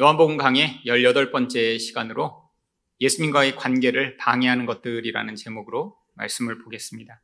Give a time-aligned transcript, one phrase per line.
[0.00, 2.50] 요한복음 강의 18번째 시간으로
[3.00, 7.22] 예수님과의 관계를 방해하는 것들이라는 제목으로 말씀을 보겠습니다.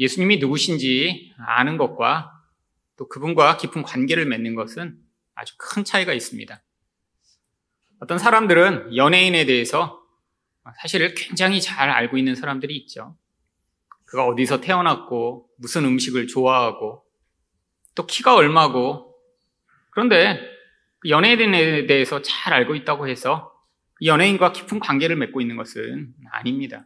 [0.00, 2.32] 예수님이 누구신지 아는 것과
[2.96, 4.98] 또 그분과 깊은 관계를 맺는 것은
[5.36, 6.60] 아주 큰 차이가 있습니다.
[8.00, 10.02] 어떤 사람들은 연예인에 대해서
[10.80, 13.16] 사실 굉장히 잘 알고 있는 사람들이 있죠.
[14.04, 17.04] 그가 어디서 태어났고, 무슨 음식을 좋아하고,
[17.94, 19.11] 또 키가 얼마고,
[19.92, 20.40] 그런데
[20.98, 23.52] 그 연예인에 대해서 잘 알고 있다고 해서
[24.02, 26.84] 연예인과 깊은 관계를 맺고 있는 것은 아닙니다.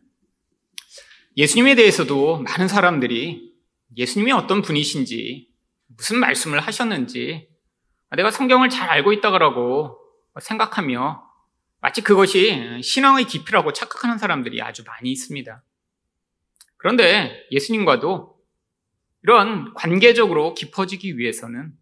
[1.37, 3.55] 예수님에 대해서도 많은 사람들이
[3.97, 5.49] 예수님이 어떤 분이신지,
[5.97, 7.49] 무슨 말씀을 하셨는지,
[8.17, 9.99] 내가 성경을 잘 알고 있다고
[10.41, 11.23] 생각하며
[11.81, 15.63] 마치 그것이 신앙의 깊이라고 착각하는 사람들이 아주 많이 있습니다.
[16.77, 18.37] 그런데 예수님과도
[19.23, 21.73] 이런 관계적으로 깊어지기 위해서는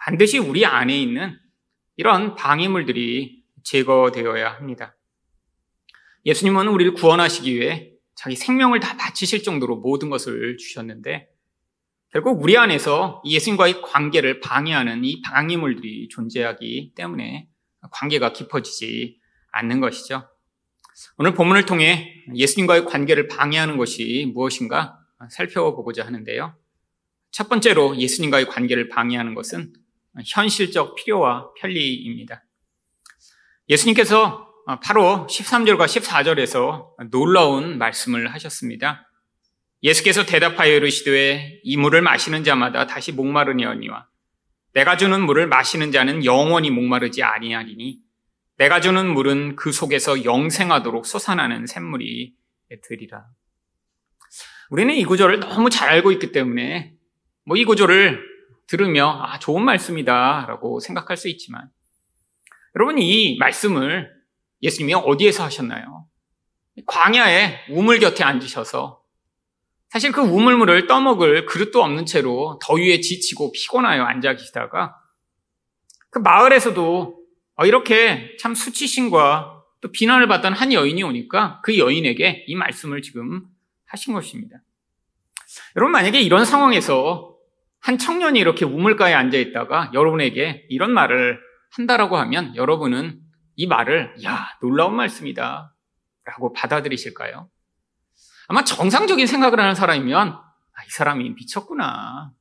[0.00, 1.38] 반드시 우리 안에 있는
[1.96, 4.96] 이런 방해물들이 제거되어야 합니다.
[6.24, 11.28] 예수님은 우리를 구원하시기 위해 자기 생명을 다 바치실 정도로 모든 것을 주셨는데
[12.10, 17.48] 결국 우리 안에서 예수님과의 관계를 방해하는 이 방해물들이 존재하기 때문에
[17.90, 19.20] 관계가 깊어지지
[19.52, 20.28] 않는 것이죠.
[21.18, 24.98] 오늘 본문을 통해 예수님과의 관계를 방해하는 것이 무엇인가
[25.30, 26.56] 살펴보고자 하는데요.
[27.30, 29.72] 첫 번째로 예수님과의 관계를 방해하는 것은
[30.26, 32.44] 현실적 필요와 편리입니다.
[33.68, 34.46] 예수님께서
[34.82, 39.10] 바로 13절과 14절에서 놀라운 말씀을 하셨습니다.
[39.82, 44.08] 예수께서 대답하여 이르시되 이 물을 마시는 자마다 다시 목마르니와
[44.72, 48.00] 내가 주는 물을 마시는 자는 영원히 목마르지 아니하리니
[48.56, 52.34] 내가 주는 물은 그 속에서 영생하도록 솟아나는 샘물이
[52.88, 53.26] 되리라.
[54.70, 56.94] 우리는 이 구절을 너무 잘 알고 있기 때문에
[57.44, 58.37] 뭐 이 구절을
[58.68, 61.68] 들으며 아 좋은 말씀이다라고 생각할 수 있지만
[62.76, 64.12] 여러분 이 말씀을
[64.62, 66.06] 예수님이 어디에서 하셨나요?
[66.86, 69.02] 광야에 우물 곁에 앉으셔서
[69.88, 74.96] 사실 그 우물물을 떠먹을 그릇도 없는 채로 더위에 지치고 피곤하여 앉아 계시다가
[76.10, 77.18] 그 마을에서도
[77.56, 83.46] 어, 이렇게 참 수치심과 또 비난을 받던 한 여인이 오니까 그 여인에게 이 말씀을 지금
[83.86, 84.58] 하신 것입니다.
[85.76, 87.37] 여러분 만약에 이런 상황에서
[87.80, 91.40] 한 청년이 이렇게 우물가에 앉아 있다가 여러분에게 이런 말을
[91.70, 93.20] 한다라고 하면 여러분은
[93.56, 95.74] 이 말을 야 놀라운 말씀이다
[96.24, 97.48] 라고 받아들이실까요?
[98.48, 102.32] 아마 정상적인 생각을 하는 사람이면 아, 이 사람이 미쳤구나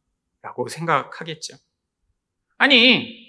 [0.42, 1.58] 라고 생각하겠죠.
[2.58, 3.26] 아니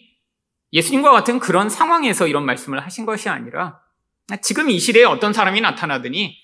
[0.73, 3.81] 예수님과 같은 그런 상황에서 이런 말씀을 하신 것이 아니라
[4.43, 6.37] 지금 이 시대에 어떤 사람이 나타나더니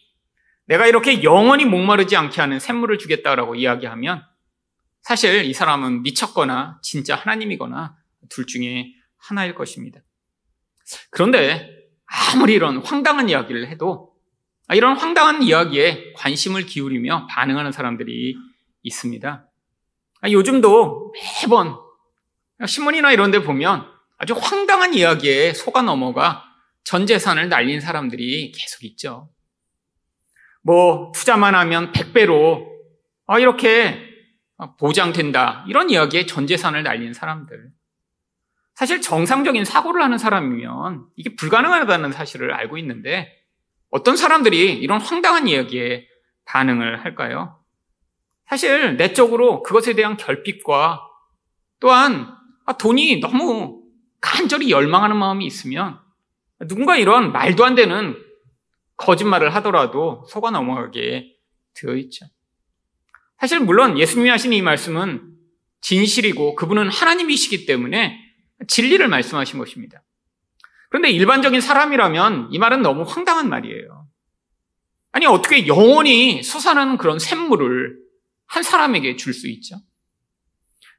[0.66, 4.24] 내가 이렇게 영원히 목마르지 않게 하는 샘물을 주겠다라고 이야기하면
[5.04, 7.94] 사실 이 사람은 미쳤거나 진짜 하나님이거나
[8.30, 8.86] 둘 중에
[9.18, 10.00] 하나일 것입니다.
[11.10, 11.68] 그런데
[12.06, 14.14] 아무리 이런 황당한 이야기를 해도
[14.72, 18.34] 이런 황당한 이야기에 관심을 기울이며 반응하는 사람들이
[18.82, 19.46] 있습니다.
[20.30, 21.76] 요즘도 매번
[22.66, 23.86] 신문이나 이런 데 보면
[24.16, 26.44] 아주 황당한 이야기에 속아 넘어가
[26.82, 29.28] 전 재산을 날린 사람들이 계속 있죠.
[30.62, 32.66] 뭐 투자만 하면 100배로
[33.26, 34.13] 아, 이렇게
[34.78, 35.64] 보장된다.
[35.68, 37.70] 이런 이야기에 전 재산을 날린 사람들.
[38.74, 43.32] 사실 정상적인 사고를 하는 사람이면 이게 불가능하다는 사실을 알고 있는데
[43.90, 46.08] 어떤 사람들이 이런 황당한 이야기에
[46.44, 47.60] 반응을 할까요?
[48.46, 51.00] 사실 내적으로 그것에 대한 결핍과
[51.78, 52.34] 또한
[52.66, 53.82] 아, 돈이 너무
[54.20, 56.00] 간절히 열망하는 마음이 있으면
[56.66, 58.16] 누군가 이런 말도 안 되는
[58.96, 61.36] 거짓말을 하더라도 속아 넘어가게
[61.74, 62.26] 되어 있죠.
[63.38, 65.34] 사실 물론 예수님이 하신 이 말씀은
[65.80, 68.18] 진실이고 그분은 하나님이시기 때문에
[68.68, 70.02] 진리를 말씀하신 것입니다.
[70.88, 74.06] 그런데 일반적인 사람이라면 이 말은 너무 황당한 말이에요.
[75.12, 77.96] 아니 어떻게 영원히 솟아나는 그런 샘물을
[78.46, 79.76] 한 사람에게 줄 수 있죠?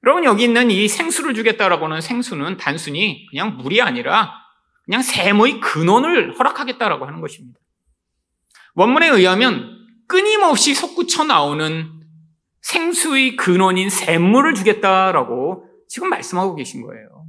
[0.04, 4.34] 여러분 여기 있는 이 생수를 주겠다라고 하는 생수는 단순히 그냥 물이 아니라
[4.84, 7.60] 그냥 샘의 근원을 허락하겠다라고 하는 것입니다.
[8.76, 11.92] 원문에 의하면 끊임없이 솟구쳐 나오는
[12.66, 17.28] 생수의 근원인 샘물을 주겠다라고 지금 말씀하고 계신 거예요.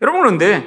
[0.00, 0.66] 여러분 그런데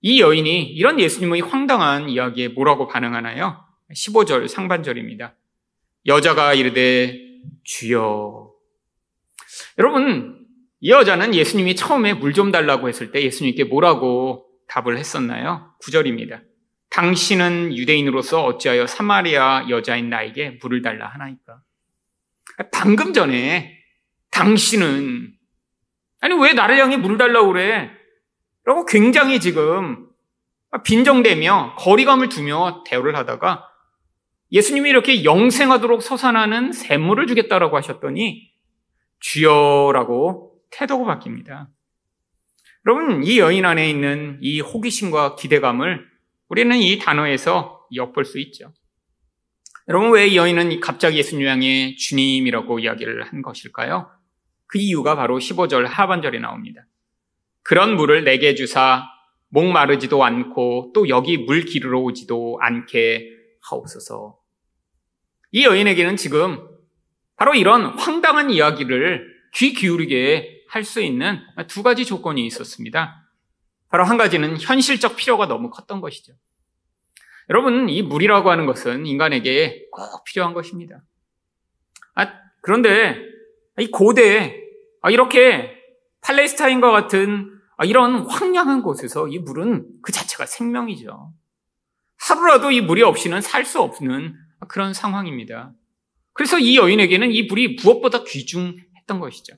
[0.00, 3.64] 이 여인이 이런 예수님의 황당한 이야기에 뭐라고 반응하나요?
[3.92, 5.34] 15절 상반절입니다.
[6.06, 7.18] 여자가 이르되
[7.64, 8.52] 주여
[9.78, 10.46] 여러분,
[10.80, 15.74] 이 여자는 예수님이 처음에 물 좀 달라고 했을 때 예수님께 뭐라고 답을 했었나요?
[15.82, 16.42] 9절입니다.
[16.90, 21.60] 당신은 유대인으로서 어찌하여 사마리아 여자인 나에게 물을 달라 하나이까?
[22.72, 23.76] 방금 전에
[24.30, 25.32] 당신은
[26.20, 27.90] 아니, 왜 나를 향해 물 달라고 그래?
[28.64, 30.06] 라고 굉장히 지금
[30.84, 33.66] 빈정대며 거리감을 두며 대우를 하다가
[34.52, 38.52] 예수님이 이렇게 영생하도록 서산하는 샘물을 주겠다라고 하셨더니
[39.20, 41.68] 주여라고 태도가 바뀝니다.
[42.86, 46.06] 여러분, 이 여인 안에 있는 이 호기심과 기대감을
[46.48, 48.72] 우리는 이 단어에서 엿볼 수 있죠.
[49.90, 54.08] 여러분, 왜이 여인은 갑자기 예수님 향해 주님이라고 이야기를 한 것일까요?
[54.68, 56.86] 그 이유가 바로 15절 하반절에 나옵니다.
[57.64, 59.02] 그런 물을 내게 주사
[59.48, 63.30] 목마르지도 않고 또 여기 물 기르러 오지도 않게
[63.62, 64.38] 하옵소서.
[65.50, 66.68] 이 여인에게는 지금
[67.34, 73.28] 바로 이런 황당한 이야기를 귀 기울이게 할 수 있는 두 가지 조건이 있었습니다.
[73.88, 76.34] 바로 한 가지는 현실적 필요가 너무 컸던 것이죠.
[77.50, 81.02] 여러분, 이 물이라고 하는 것은 인간에게 꼭 필요한 것입니다.
[82.14, 82.32] 아,
[82.62, 83.16] 그런데
[83.78, 84.56] 이 고대에
[85.02, 85.76] 아, 이렇게
[86.20, 91.32] 팔레스타인과 같은 아, 이런 황량한 곳에서 이 물은 그 자체가 생명이죠.
[92.20, 94.34] 하루라도 이 물이 없이는 살 수 없는
[94.68, 95.72] 그런 상황입니다.
[96.34, 99.54] 그래서 이 여인에게는 이 물이 무엇보다 귀중했던 것이죠.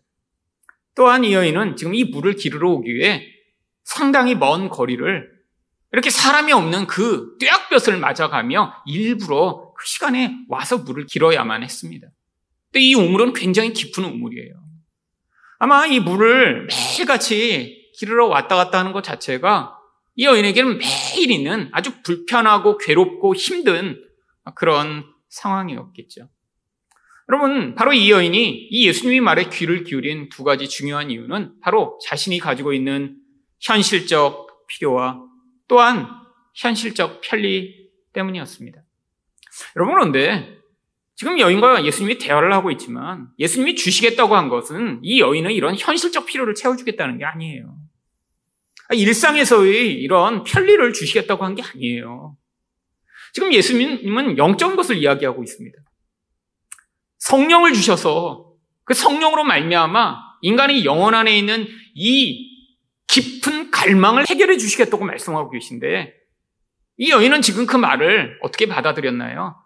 [0.94, 3.26] 또한 이 여인은 지금 이 물을 기르러 오기 위해
[3.84, 5.41] 상당히 먼 거리를
[5.92, 12.08] 이렇게 사람이 없는 그 뙤약볕을 맞아가며 일부러 그 시간에 와서 물을 길어야만 했습니다.
[12.72, 14.54] 근데 이 우물은 굉장히 깊은 우물이에요.
[15.58, 19.78] 아마 이 물을 매일같이 기르러 왔다 갔다 하는 것 자체가
[20.16, 24.02] 이 여인에게는 매일 있는 아주 불편하고 괴롭고 힘든
[24.54, 26.28] 그런 상황이었겠죠.
[27.28, 32.38] 여러분, 바로 이 여인이 이 예수님이 말에 귀를 기울인 두 가지 중요한 이유는 바로 자신이
[32.38, 33.16] 가지고 있는
[33.60, 35.31] 현실적 필요와
[35.72, 36.06] 또한
[36.52, 38.78] 현실적 편리 때문이었습니다.
[39.76, 40.58] 여러분, 그런데
[41.14, 46.54] 지금 여인과 예수님이 대화를 하고 있지만 예수님이 주시겠다고 한 것은 이 여인의 이런 현실적 필요를
[46.54, 47.74] 채워주겠다는 게 아니에요.
[48.92, 52.36] 일상에서의 이런 편리를 주시겠다고 한 게 아니에요.
[53.32, 55.78] 지금 예수님은 영적인 것을 이야기하고 있습니다.
[57.16, 58.52] 성령을 주셔서
[58.84, 62.74] 그 성령으로 말미암아 인간이 영혼 안에 있는 이
[63.06, 66.14] 깊은 갈망을 해결해 주시겠다고 말씀하고 계신데
[66.98, 69.56] 이 여인은 지금 그 말을 어떻게 받아들였나요?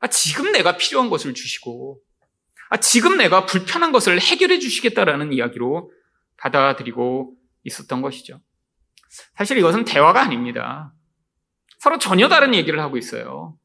[0.00, 2.00] 아, 지금 내가 필요한 것을 주시고
[2.70, 5.90] 아, 지금 내가 불편한 것을 해결해 주시겠다라는 이야기로
[6.38, 7.34] 받아들이고
[7.64, 8.40] 있었던 것이죠.
[9.34, 10.94] 사실 이것은 대화가 아닙니다.
[11.78, 13.56] 서로 전혀 다른 얘기를 하고 있어요.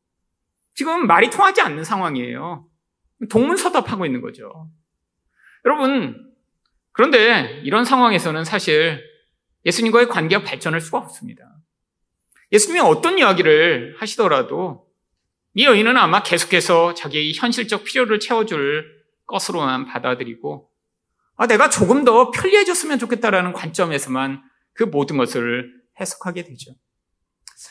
[0.75, 2.67] 지금 말이 통하지 않는 상황이에요.
[3.29, 4.69] 동문서답하고 있는 거죠.
[5.65, 6.33] 여러분,
[6.91, 9.12] 그런데 이런 상황에서는 사실
[9.65, 11.43] 예수님과의 관계가 발전할 수가 없습니다.
[12.51, 14.87] 예수님이 어떤 이야기를 하시더라도
[15.55, 20.69] 이 여인은 아마 계속해서 자기의 현실적 필요를 채워줄 것으로만 받아들이고
[21.35, 24.43] 아, 내가 조금 더 편리해졌으면 좋겠다라는 관점에서만
[24.73, 26.73] 그 모든 것을 해석하게 되죠.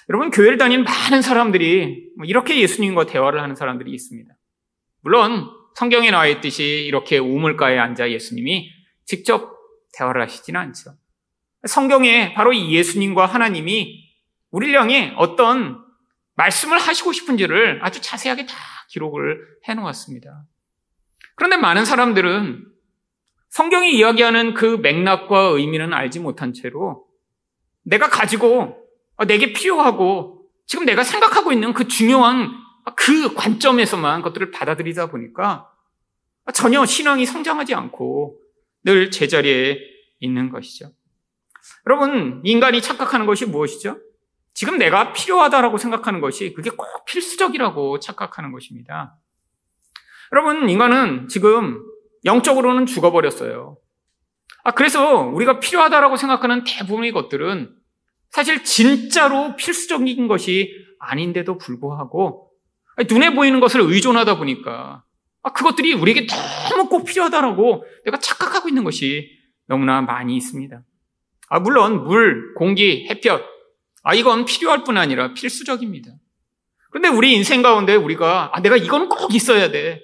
[0.09, 4.35] 여러분, 교회를 다니는 많은 사람들이 뭐 이렇게 예수님과 대화를 하는 사람들이 있습니다.
[5.01, 8.71] 물론 성경에 나와 있듯이 이렇게 우물가에 앉아 예수님이
[9.05, 9.57] 직접
[9.95, 10.95] 대화를 하시지는 않죠.
[11.67, 14.03] 성경에 바로 이 예수님과 하나님이
[14.51, 15.83] 우리를 향해 어떤
[16.35, 18.57] 말씀을 하시고 싶은지를 아주 자세하게 다
[18.91, 19.39] 기록을
[19.69, 20.45] 해 놓았습니다.
[21.35, 22.67] 그런데 많은 사람들은
[23.49, 27.07] 성경이 이야기하는 그 맥락과 의미는 알지 못한 채로
[27.83, 28.79] 내가 가지고
[29.17, 32.51] 아, 내게 필요하고 지금 내가 생각하고 있는 그 중요한
[32.97, 35.71] 그 관점에서만 것들을 받아들이다 보니까
[36.55, 38.39] 전혀 신앙이 성장하지 않고
[38.85, 39.79] 늘 제자리에
[40.21, 40.93] 있는 것이죠.
[41.87, 43.99] 여러분, 인간이 착각하는 것이 무엇이죠?
[44.55, 49.17] 지금 내가 필요하다라고 생각하는 것이 그게 꼭 필수적이라고 착각하는 것입니다.
[50.33, 51.83] 여러분, 인간은 지금
[52.25, 53.77] 영적으로는 죽어버렸어요.
[54.65, 57.75] 아, 그래서 우리가 필요하다라고 생각하는 대부분의 것들은
[58.31, 62.51] 사실 진짜로 필수적인 것이 아닌데도 불구하고
[63.11, 65.03] 눈에 보이는 것을 의존하다 보니까
[65.43, 66.27] 아, 그것들이 우리에게
[66.71, 69.29] 너무 꼭 필요하다라고 내가 착각하고 있는 것이
[69.67, 70.83] 너무나 많이 있습니다.
[71.53, 73.45] 아, 물론 물, 공기, 햇볕,
[74.03, 76.11] 아, 이건 필요할 뿐 아니라 필수적입니다.
[76.89, 80.01] 그런데 우리 인생 가운데 우리가 아, 내가 이건 꼭 있어야 돼.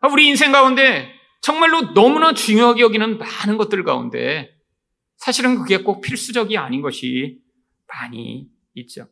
[0.00, 4.54] 아, 우리 인생 가운데 정말로 너무나 중요하게 여기는 많은 것들 가운데
[5.16, 7.40] 사실은 그게 꼭 필수적이 아닌 것이
[7.88, 9.08] 많이 있죠.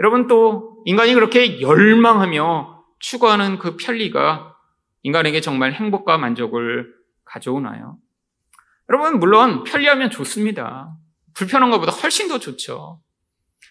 [0.00, 4.56] 여러분 또 인간이 그렇게 열망하며 추구하는 그 편리가
[5.02, 6.94] 인간에게 정말 행복과 만족을
[7.26, 7.98] 가져오나요?
[8.92, 10.94] 여러분 물론 편리하면 좋습니다.
[11.32, 13.00] 불편한 것보다 훨씬 더 좋죠.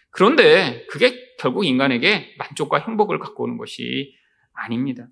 [0.09, 4.15] 그런데 그게 결국 인간에게 만족과 행복을 갖고 오는 것이
[4.53, 5.07] 아닙니다.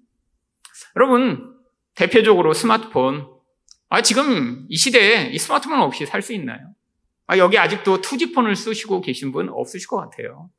[0.96, 1.56] 여러분
[1.94, 3.28] 대표적으로 스마트폰,
[3.90, 6.60] 아, 지금 이 시대에 이 스마트폰 없이 살 수 있나요?
[7.28, 10.50] 아, 여기 아직도 투지폰을 쓰시고 계신 분 없으실 것 같아요.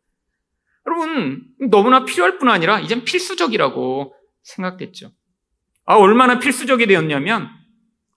[0.87, 5.11] 여러분, 너무나 필요할 뿐 아니라 이젠 필수적이라고 생각됐죠.
[5.87, 7.49] 아, 얼마나 필수적이 되었냐면,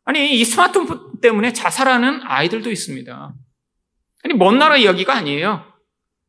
[0.05, 3.33] 아니, 이 스마트폰 때문에 자살하는 아이들도 있습니다.
[4.23, 5.65] 아니, 먼 나라 이야기가 아니에요.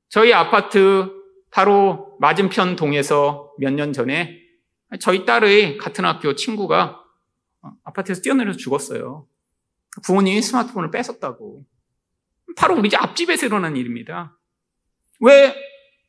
[0.08, 1.10] 저희 아파트
[1.50, 4.40] 바로 맞은편 동에서 몇 년 전에
[5.00, 7.00] 저희 딸의 같은 학교 친구가
[7.82, 9.26] 아파트에서 뛰어내려서 죽었어요.
[10.04, 11.64] 부모님이 스마트폰을 뺏었다고.
[12.56, 14.38] 바로 우리 집 앞집에서 일어난 일입니다.
[15.20, 15.54] 왜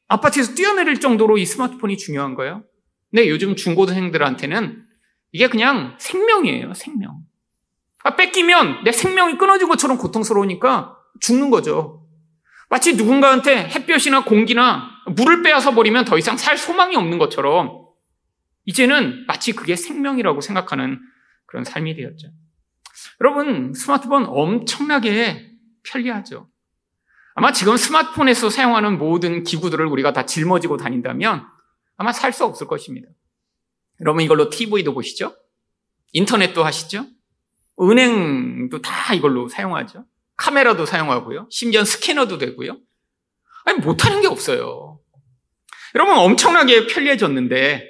[0.08, 2.63] 아파트에서 뛰어내릴 정도로 이 스마트폰이 중요한 거예요?
[3.10, 4.86] 근데 요즘 중고등생들한테는
[5.32, 7.22] 이게 그냥 생명이에요, 생명.
[8.06, 12.08] 아, 뺏기면 내 생명이 끊어진 것처럼 고통스러우니까 죽는 거죠.
[12.70, 17.84] 마치 누군가한테 햇볕이나 공기나 물을 빼앗아 버리면 더 이상 살 소망이 없는 것처럼
[18.66, 21.00] 이제는 마치 그게 생명이라고 생각하는
[21.48, 22.28] 그런 삶이 되었죠.
[23.22, 25.52] 여러분, 스마트폰 엄청나게
[25.84, 26.48] 편리하죠.
[27.34, 31.44] 아마 지금 스마트폰에서 사용하는 모든 기구들을 우리가 다 짊어지고 다닌다면
[31.98, 33.08] 아마 살 수 없을 것입니다.
[34.02, 35.36] 여러분 이걸로 TV도 보시죠?
[36.14, 37.08] 인터넷도 하시죠?
[37.82, 40.05] 은행도 다 이걸로 사용하죠?
[40.38, 41.48] 카메라도 사용하고요.
[41.50, 42.77] 심지어 스캐너도 되고요.
[43.65, 45.00] 아니, 못하는 게 없어요.
[45.96, 47.84] 여러분 엄청나게 편리해졌는데,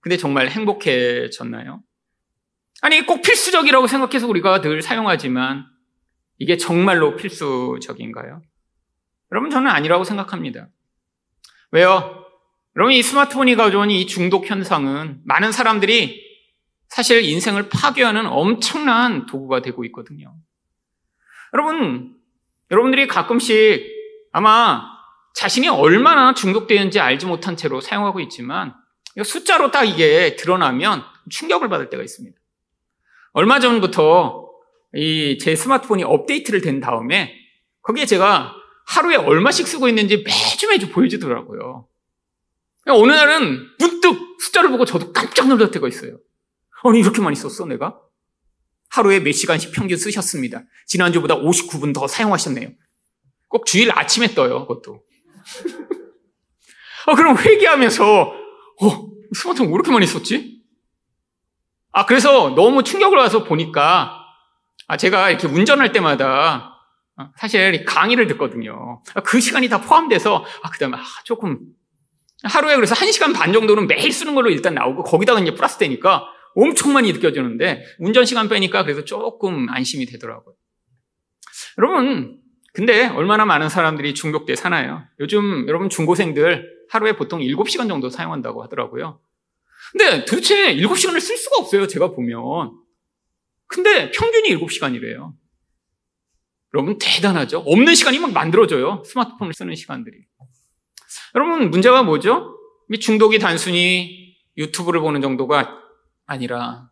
[0.00, 1.82] 근데 정말 행복해졌나요?
[2.82, 5.66] 아니, 꼭 필수적이라고 생각해서 우리가 늘 사용하지만,
[6.38, 8.42] 이게 정말로 필수적인가요?
[9.32, 10.68] 여러분, 저는 아니라고 생각합니다.
[11.72, 12.24] 왜요?
[12.76, 16.25] 여러분, 이 스마트폰이 가져온 이 중독 현상은 많은 사람들이
[16.88, 20.34] 사실 인생을 파괴하는 엄청난 도구가 되고 있거든요.
[21.54, 22.14] 여러분,
[22.70, 23.84] 여러분들이 가끔씩
[24.32, 24.82] 아마
[25.34, 28.74] 자신이 얼마나 중독되는지 알지 못한 채로 사용하고 있지만
[29.22, 32.36] 숫자로 딱 이게 드러나면 충격을 받을 때가 있습니다.
[33.32, 34.44] 얼마 전부터
[34.94, 37.34] 이 제 스마트폰이 업데이트를 된 다음에
[37.82, 38.54] 거기에 제가
[38.86, 41.86] 하루에 얼마씩 쓰고 있는지 매주 매주 보여주더라고요.
[42.88, 46.18] 어느 날은 문득 숫자를 보고 저도 깜짝 놀랄 때가 있어요.
[46.88, 47.98] 아니, 이렇게 많이 썼어, 내가?
[48.90, 50.62] 하루에 몇 시간씩 평균 쓰셨습니다.
[50.86, 52.70] 지난주보다 59분 더 사용하셨네요.
[53.48, 55.02] 꼭 주일 아침에 떠요, 그것도.
[57.06, 60.62] 아, 그럼 회개하면서, 어, 스마트폰 왜 이렇게 많이 썼지?
[61.92, 64.20] 아, 그래서 너무 충격을 와서 보니까,
[64.88, 66.72] 아, 제가 이렇게 운전할 때마다
[67.18, 69.02] 어, 사실 강의를 듣거든요.
[69.14, 71.58] 아, 그 시간이 다 포함돼서, 아, 그 다음에, 아, 조금,
[72.42, 76.26] 하루에 그래서 1시간 반 정도는 매일 쓰는 걸로 일단 나오고, 거기다가 이제 플러스 되니까,
[76.56, 80.54] 엄청 많이 느껴지는데 운전 시간 빼니까 그래서 조금 안심이 되더라고요.
[81.78, 82.40] 여러분,
[82.72, 85.04] 근데 얼마나 많은 사람들이 중독돼 사나요?
[85.20, 89.20] 요즘 여러분 중고생들 하루에 보통 7시간 정도 사용한다고 하더라고요.
[89.92, 92.38] 근데 도대체 7시간을 쓸 수가 없어요, 제가 보면.
[93.66, 95.34] 근데 평균이 7시간이래요.
[96.74, 97.60] 여러분 대단하죠?
[97.60, 99.02] 없는 시간이 막 만들어져요.
[99.06, 100.18] 스마트폰을 쓰는 시간들이.
[101.34, 102.58] 여러분 문제가 뭐죠?
[102.92, 105.85] 이 중독이 단순히 유튜브를 보는 정도가
[106.26, 106.90] 아니라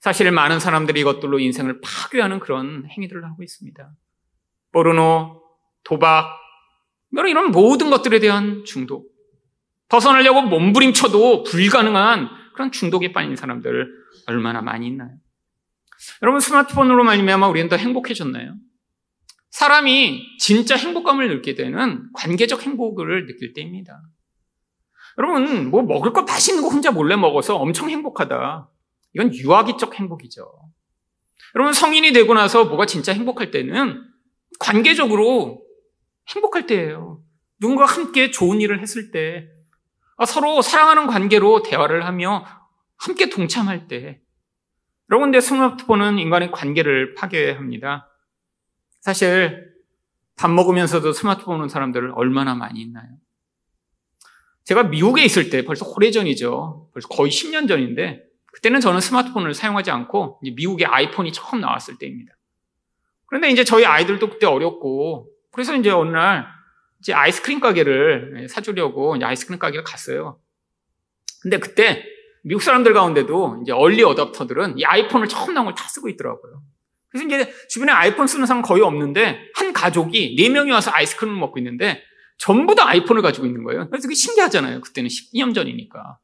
[0.00, 3.92] 사실 많은 사람들이 이것들로 인생을 파괴하는 그런 행위들을 하고 있습니다.
[4.72, 5.42] 포르노,
[5.84, 6.38] 도박,
[7.28, 9.12] 이런 모든 것들에 대한 중독.
[9.88, 13.88] 벗어나려고 몸부림쳐도 불가능한 그런 중독에 빠진 사람들
[14.26, 15.10] 얼마나 많이 있나요?
[16.22, 18.56] 여러분 스마트폰으로 말미암아 우리는 더 행복해졌나요?
[19.50, 24.00] 사람이 진짜 행복감을 느끼게 되는 관계적 행복을 느낄 때입니다.
[25.18, 28.68] 여러분, 뭐 먹을 거 맛있는 거 혼자 몰래 먹어서 엄청 행복하다.
[29.14, 30.50] 이건 유아기적 행복이죠.
[31.54, 34.02] 여러분, 성인이 되고 나서 뭐가 진짜 행복할 때는
[34.58, 35.62] 관계적으로
[36.34, 37.22] 행복할 때예요.
[37.60, 39.48] 누군가 함께 좋은 일을 했을 때,
[40.16, 42.44] 아, 서로 사랑하는 관계로 대화를 하며
[42.96, 44.20] 함께 동참할 때.
[45.10, 48.08] 여러분, 근데 스마트폰은 인간의 관계를 파괴합니다.
[49.00, 49.72] 사실,
[50.36, 53.08] 밥 먹으면서도 스마트폰 보는 사람들을 얼마나 많이 있나요?
[54.64, 56.90] 제가 미국에 있을 때 벌써 오래전이죠.
[56.92, 62.32] 벌써 거의 10년 전인데 그때는 저는 스마트폰을 사용하지 않고 미국의 아이폰이 처음 나왔을 때입니다.
[63.26, 66.46] 그런데 이제 저희 아이들도 그때 어렸고 그래서 이제 어느 날
[67.00, 70.38] 이제 아이스크림 가게를 사주려고 아이스크림 가게를 갔어요.
[71.40, 72.04] 근데 그때
[72.44, 76.62] 미국 사람들 가운데도 이제 얼리 어답터들은 이 아이폰을 처음 나온 걸 다 쓰고 있더라고요.
[77.08, 81.58] 그래서 이제 주변에 아이폰 쓰는 사람 거의 없는데 한 가족이 네 명이 와서 아이스크림을 먹고
[81.58, 82.02] 있는데
[82.38, 83.88] 전부 다 아이폰을 가지고 있는 거예요.
[83.88, 84.80] 그래서 그게 신기하잖아요.
[84.80, 86.18] 그때는 12년 전이니까.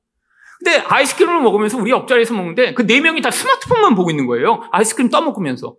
[0.59, 4.63] 근데 아이스크림을 먹으면서 우리 옆자리에서 먹는데 그 네 명이 다 스마트폰만 보고 있는 거예요.
[4.73, 5.77] 아이스크림 떠먹으면서.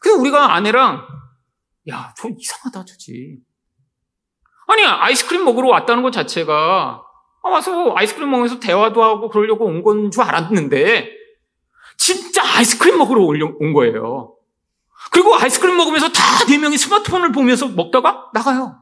[0.00, 1.06] 그래서 우리가 아내랑
[1.90, 3.38] 야, 저 이상하다, 저지.
[4.66, 7.02] 아니, 아이스크림 먹으러 왔다는 것 자체가
[7.42, 11.10] 아, 와서 아이스크림 먹으면서 대화도 하고 그러려고 온 건 줄 알았는데
[11.96, 14.34] 진짜 아이스크림 먹으러 온 거예요.
[15.12, 18.80] 그리고 아이스크림 먹으면서 다 네 명이 스마트폰을 보면서 먹다가 나가요.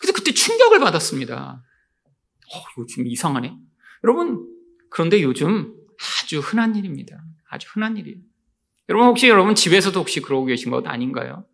[0.00, 1.62] 근데 그때 충격을 받았습니다.
[2.54, 3.56] 어, 요즘 이상하네.
[4.04, 4.46] 여러분,
[4.90, 5.74] 그런데 요즘
[6.22, 7.22] 아주 흔한 일입니다.
[7.48, 8.18] 아주 흔한 일이에요.
[8.88, 11.46] 여러분, 혹시 여러분 집에서도 혹시 그러고 계신 것 아닌가요?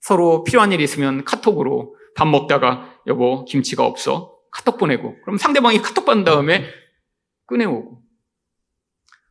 [0.00, 4.36] 서로 필요한 일 있으면 카톡으로 밥 먹다가 여보, 김치가 없어.
[4.50, 5.20] 카톡 보내고.
[5.22, 6.66] 그럼 상대방이 카톡 받은 다음에
[7.46, 8.02] 꺼내오고.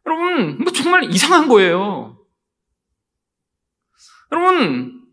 [0.06, 2.20] 여러분, 뭐 정말 이상한 거예요.
[4.32, 5.05] 여러분,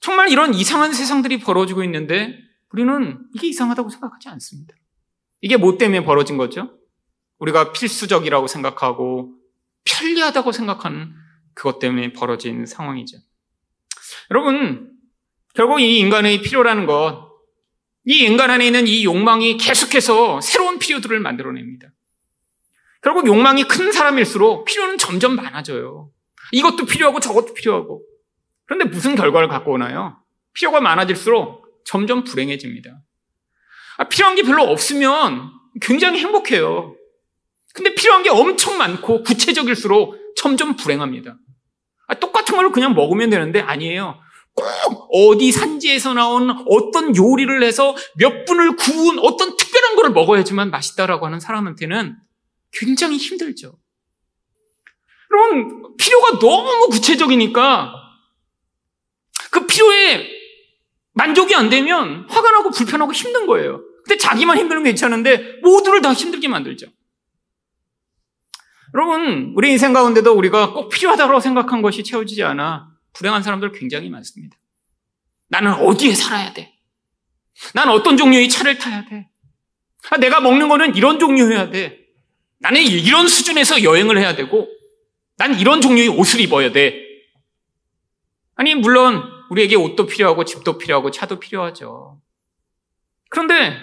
[0.00, 2.38] 정말 이런 이상한 세상들이 벌어지고 있는데
[2.72, 4.74] 우리는 이게 이상하다고 생각하지 않습니다.
[5.40, 6.78] 이게 뭐 때문에 벌어진 거죠?
[7.38, 9.34] 우리가 필수적이라고 생각하고
[9.84, 11.12] 편리하다고 생각하는
[11.54, 13.18] 그것 때문에 벌어진 상황이죠.
[14.30, 14.90] 여러분,
[15.54, 17.30] 결국 이 인간의 필요라는 것,
[18.06, 21.88] 이 인간 안에 있는 이 욕망이 계속해서 새로운 필요들을 만들어냅니다.
[23.02, 26.10] 결국 욕망이 큰 사람일수록 필요는 점점 많아져요.
[26.52, 28.02] 이것도 필요하고 저것도 필요하고.
[28.70, 30.16] 그런데 무슨 결과를 갖고 오나요?
[30.52, 33.00] 필요가 많아질수록 점점 불행해집니다.
[33.98, 35.50] 아, 필요한 게 별로 없으면
[35.82, 36.94] 굉장히 행복해요.
[37.74, 41.36] 근데 필요한 게 엄청 많고 구체적일수록 점점 불행합니다.
[42.06, 44.20] 아, 똑같은 걸 그냥 먹으면 되는데 아니에요.
[44.54, 51.26] 꼭 어디 산지에서 나온 어떤 요리를 해서 몇 분을 구운 어떤 특별한 거를 먹어야지만 맛있다라고
[51.26, 52.16] 하는 사람한테는
[52.70, 53.76] 굉장히 힘들죠.
[55.32, 58.09] 여러분, 필요가 너무 구체적이니까
[59.90, 60.28] 그 필요에
[61.12, 63.82] 만족이 안 되면 화가 나고 불편하고 힘든 거예요.
[64.04, 66.86] 근데 자기만 힘들면 괜찮은데 모두를 다 힘들게 만들죠.
[68.94, 74.56] 여러분, 우리 인생 가운데도 우리가 꼭 필요하다고 생각한 것이 채워지지 않아 불행한 사람들 굉장히 많습니다.
[75.48, 76.72] 나는 어디에 살아야 돼?
[77.74, 79.28] 난 어떤 종류의 차를 타야 돼?
[80.10, 81.98] 아, 내가 먹는 거는 이런 종류여야 돼.
[82.58, 84.68] 나는 이런 수준에서 여행을 해야 되고,
[85.36, 87.00] 난 이런 종류의 옷을 입어야 돼.
[88.54, 92.20] 아니, 물론, 우리에게 옷도 필요하고, 집도 필요하고, 차도 필요하죠.
[93.28, 93.76] 그런데,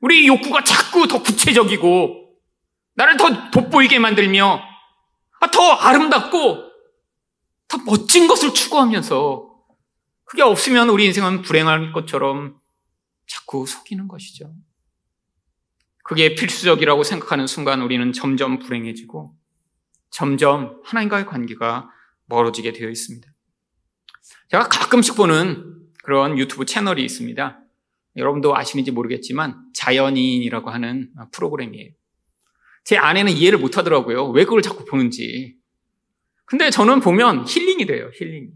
[0.00, 2.34] 우리 욕구가 자꾸 더 구체적이고,
[2.94, 4.62] 나를 더 돋보이게 만들며,
[5.40, 6.70] 아, 더 아름답고,
[7.68, 9.50] 더 멋진 것을 추구하면서,
[10.24, 12.60] 그게 없으면 우리 인생은 불행할 것처럼
[13.26, 14.54] 자꾸 속이는 것이죠.
[16.04, 19.32] 그게 필수적이라고 생각하는 순간 우리는 점점 불행해지고
[20.10, 21.88] 점점 하나님과의 관계가
[22.26, 23.29] 멀어지게 되어 있습니다.
[24.50, 27.60] 제가 가끔씩 보는 그런 유튜브 채널이 있습니다.
[28.16, 31.90] 여러분도 아시는지 모르겠지만 자연인이라고 하는 프로그램이에요.
[32.84, 34.28] 제 아내는 이해를 못 하더라고요.
[34.30, 35.56] 왜 그걸 자꾸 보는지.
[36.46, 38.50] 근데 저는 보면 힐링이 돼요, 힐링.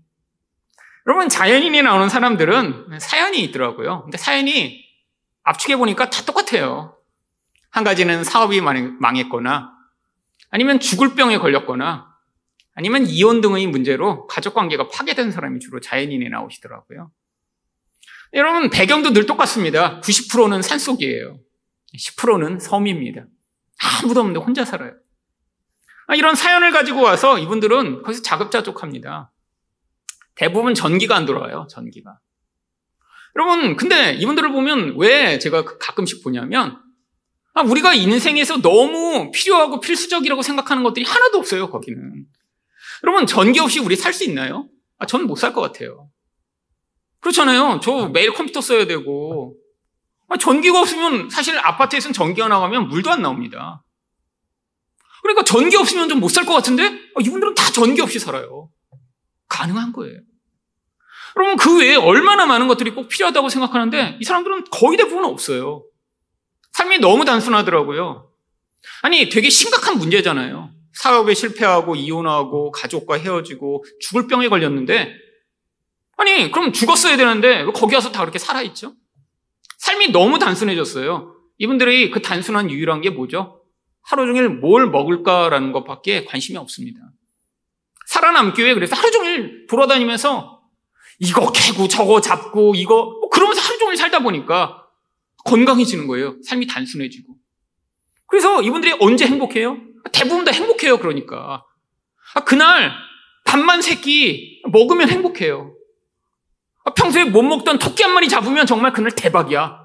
[1.07, 4.03] 여러분, 자연인이 나오는 사람들은 사연이 있더라고요.
[4.03, 4.85] 근데 사연이
[5.45, 6.97] 압축해 보니까 다 똑같아요.
[7.71, 9.71] 한 가지는 사업이 망했거나
[10.51, 12.14] 아니면 죽을 병에 걸렸거나
[12.75, 17.11] 아니면 이혼 등의 문제로 가족 관계가 파괴된 사람이 주로 자연인에 나오시더라고요.
[18.35, 20.01] 여러분, 배경도 늘 똑같습니다.
[20.01, 21.39] 90%는 산속이에요.
[21.97, 23.27] 10%는 섬입니다.
[24.03, 24.95] 아무도 없는데 혼자 살아요.
[26.07, 29.33] 아, 이런 사연을 가지고 와서 이분들은 거기서 자급자족합니다.
[30.35, 32.19] 대부분 전기가 안 들어와요, 전기가.
[33.37, 36.81] 여러분, 근데 이분들을 보면 왜 제가 가끔씩 보냐면
[37.55, 42.27] 아, 우리가 인생에서 너무 필요하고 필수적이라고 생각하는 것들이 하나도 없어요, 거기는.
[43.03, 44.69] 여러분, 전기 없이 우리 살 수 있나요?
[44.99, 46.09] 아, 저는 못 살 것 같아요.
[47.21, 47.81] 그렇잖아요.
[47.83, 49.57] 저 매일 컴퓨터 써야 되고.
[50.29, 53.83] 아, 전기가 없으면 사실 아파트에서는 전기가 나가면 물도 안 나옵니다.
[55.23, 58.71] 그러니까 전기 없으면 좀 못 살 것 같은데 아, 이분들은 다 전기 없이 살아요.
[59.49, 60.19] 가능한 거예요.
[61.37, 65.85] 여러분, 그 외에 얼마나 많은 것들이 꼭 필요하다고 생각하는데 이 사람들은 거의 대부분 없어요.
[66.73, 68.31] 삶이 너무 단순하더라고요.
[69.03, 70.71] 아니, 되게 심각한 문제잖아요.
[70.95, 75.25] 사업에 실패하고 이혼하고 가족과 헤어지고 죽을 병에 걸렸는데
[76.17, 78.95] 아니, 그럼 죽었어야 되는데 거기 와서 다 그렇게 살아있죠?
[79.79, 81.35] 삶이 너무 단순해졌어요.
[81.59, 83.61] 이분들이 그 단순한 유일한 게 뭐죠?
[84.03, 87.01] 하루 종일 뭘 먹을까라는 것밖에 관심이 없습니다.
[88.07, 90.63] 살아남기 위해 그래서 하루 종일 돌아다니면서
[91.21, 94.87] 이거 캐고 저거 잡고 이거 뭐 그러면서 하루 종일 살다 보니까
[95.45, 96.37] 건강해지는 거예요.
[96.45, 97.35] 삶이 단순해지고.
[98.27, 99.79] 그래서 이분들이 언제 행복해요?
[100.13, 101.65] 대부분 다 행복해요, 그러니까.
[102.35, 102.93] 아, 그날
[103.45, 105.75] 밥만 새끼 먹으면 행복해요.
[106.85, 109.85] 아, 평소에 못 먹던 토끼 한 마리 잡으면 정말 그날 대박이야.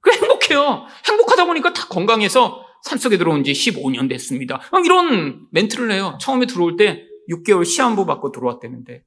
[0.00, 0.86] 그 행복해요.
[1.08, 4.60] 행복하다 보니까 다 건강해서 산속에 들어온 지 15년 됐습니다.
[4.84, 6.16] 이런 멘트를 해요.
[6.20, 9.02] 처음에 들어올 때 6개월 시한부 받고 들어왔다는데.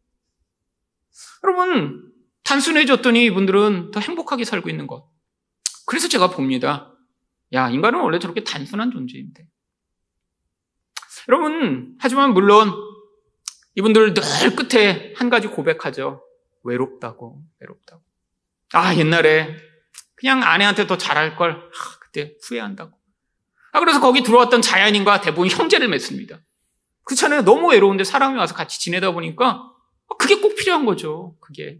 [1.43, 2.11] 여러분,
[2.43, 5.07] 단순해졌더니 이분들은 더 행복하게 살고 있는 것.
[5.85, 6.93] 그래서 제가 봅니다.
[7.53, 9.45] 야, 인간은 원래 저렇게 단순한 존재인데.
[11.31, 12.73] 여러분, 하지만 물론
[13.75, 16.21] 이분들 늘 끝에 한 가지 고백하죠.
[16.65, 18.01] 외롭다고, 외롭다고.
[18.73, 19.55] 아, 옛날에
[20.15, 22.91] 그냥 아내한테 더 잘할 걸, 아, 그때 후회한다고.
[23.71, 26.37] 아, 그래서 거기 들어왔던 자연인과 대부분 형제를 맺습니다.
[27.05, 27.43] 그렇잖아요.
[27.43, 29.71] 너무 외로운데 사람이 와서 같이 지내다 보니까
[30.19, 31.37] 그게 꼭 필요한 거죠.
[31.39, 31.79] 그게.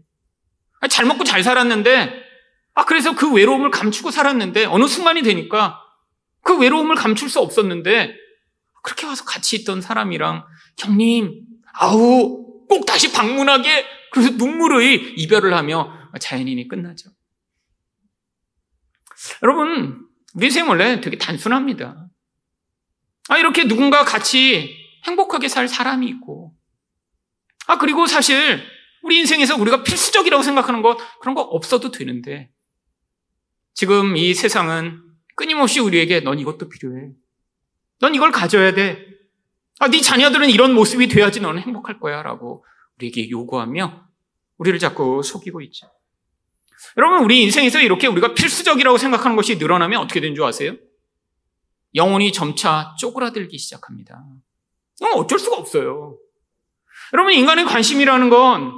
[0.80, 2.24] 아, 잘 먹고 잘 살았는데,
[2.72, 5.78] 아, 그래서 그 외로움을 감추고 살았는데, 어느 순간이 되니까
[6.40, 8.21] 그 외로움을 감출 수 없었는데,
[8.82, 10.44] 그렇게 와서 같이 있던 사람이랑,
[10.78, 17.10] 형님, 아우, 꼭 다시 방문하게, 그래서 눈물의 이별을 하며 자연인이 끝나죠.
[19.42, 22.08] 여러분, 우리 생 원래 되게 단순합니다.
[23.28, 26.54] 아, 이렇게 누군가 같이 행복하게 살 사람이 있고,
[27.66, 28.62] 아, 그리고 사실
[29.02, 32.50] 우리 인생에서 우리가 필수적이라고 생각하는 것, 그런 거 없어도 되는데,
[33.74, 35.02] 지금 이 세상은
[35.36, 37.10] 끊임없이 우리에게 넌 이것도 필요해.
[38.02, 39.06] 넌 이걸 가져야 돼.
[39.78, 42.20] 아, 네 자녀들은 이런 모습이 돼야지 너는 행복할 거야.
[42.22, 42.64] 라고
[42.98, 44.06] 우리에게 요구하며
[44.58, 45.86] 우리를 자꾸 속이고 있죠.
[46.96, 50.74] 여러분, 우리 인생에서 이렇게 우리가 필수적이라고 생각하는 것이 늘어나면 어떻게 되는 줄 아세요?
[51.94, 54.24] 영혼이 점차 쪼그라들기 시작합니다.
[55.14, 56.18] 어쩔 수가 없어요.
[57.12, 58.72] 여러분, 인간의 관심이라는 건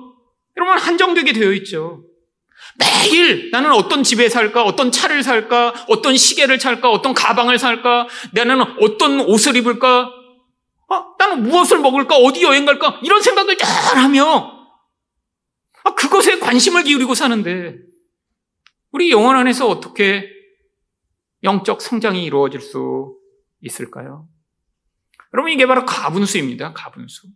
[0.58, 2.04] 여러분 한정되게 되어 있죠.
[2.76, 8.60] 매일 나는 어떤 집에 살까, 어떤 차를 살까, 어떤 시계를 살까, 어떤 가방을 살까, 나는
[8.80, 10.10] 어떤 옷을 입을까,
[10.88, 11.14] 어?
[11.18, 14.52] 나는 무엇을 먹을까, 어디 여행 갈까, 이런 생각을 잘 하며,
[15.84, 17.76] 아, 그것에 관심을 기울이고 사는데,
[18.90, 20.28] 우리 영혼 안에서 어떻게
[21.42, 23.16] 영적 성장이 이루어질 수
[23.60, 24.28] 있을까요?
[25.32, 26.72] 여러분, 이게 바로 가분수입니다.
[26.72, 27.28] 가분수.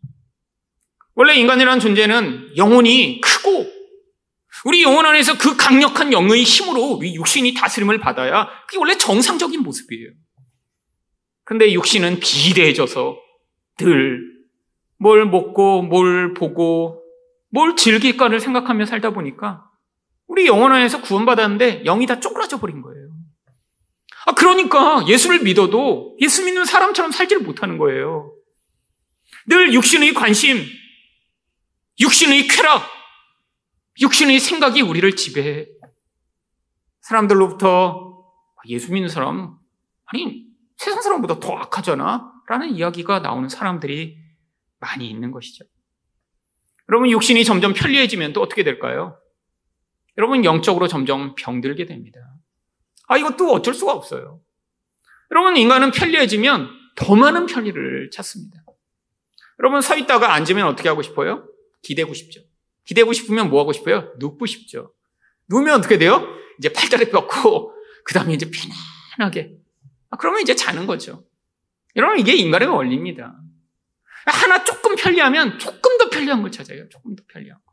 [1.14, 3.67] 원래 인간이라는 존재는 영혼이 크고
[4.64, 10.11] 우리 영혼 안에서 그 강력한 영의 힘으로 육신이 다스림을 받아야 그게 원래 정상적인 모습이에요.
[11.44, 13.16] 근데 육신은 비대해져서
[13.79, 14.38] 늘
[14.99, 17.03] 뭘 먹고 뭘 보고
[17.51, 19.64] 뭘 즐길까를 생각하며 살다 보니까
[20.27, 23.09] 우리 영혼 안에서 구원받았는데 영이 다 쪼그라져 버린 거예요.
[24.27, 28.35] 아, 그러니까 예수를 믿어도 예수 믿는 사람처럼 살지를 못하는 거예요.
[29.47, 30.62] 늘 육신의 관심,
[31.99, 32.87] 육신의 쾌락,
[34.01, 35.67] 육신의 생각이 우리를 지배해.
[37.01, 38.25] 사람들로부터
[38.67, 39.57] 예수 믿는 사람,
[40.05, 42.33] 아니, 세상 사람보다 더 악하잖아?
[42.49, 44.17] 라는 이야기가 나오는 사람들이
[44.79, 45.65] 많이 있는 것이죠.
[46.89, 49.19] 여러분, 육신이 점점 편리해지면 또 어떻게 될까요?
[50.17, 52.21] 여러분, 영적으로 점점 병들게 됩니다.
[53.09, 54.41] 아, 이것도 어쩔 수가 없어요.
[55.31, 58.63] 여러분, 인간은 편리해지면 더 많은 편리를 찾습니다.
[59.61, 61.49] 여러분, 서 있다가 앉으면 어떻게 하고 싶어요?
[61.83, 62.41] 기대고 싶죠.
[62.88, 64.14] 기대고 싶으면 뭐 하고 싶어요?
[64.18, 64.94] 눕고 싶죠.
[65.51, 66.27] 누우면 어떻게 돼요?
[66.59, 68.51] 이제 팔다리 뻗고, 그 다음에 이제
[69.18, 69.53] 편안하게.
[70.11, 71.27] 아, 그러면 이제 자는 거죠.
[71.96, 73.37] 여러분, 이게 인간의 원리입니다.
[74.24, 76.88] 하나 조금 편리하면 조금 더 편리한 걸 찾아요.
[76.88, 77.72] 조금 더 편리한 거.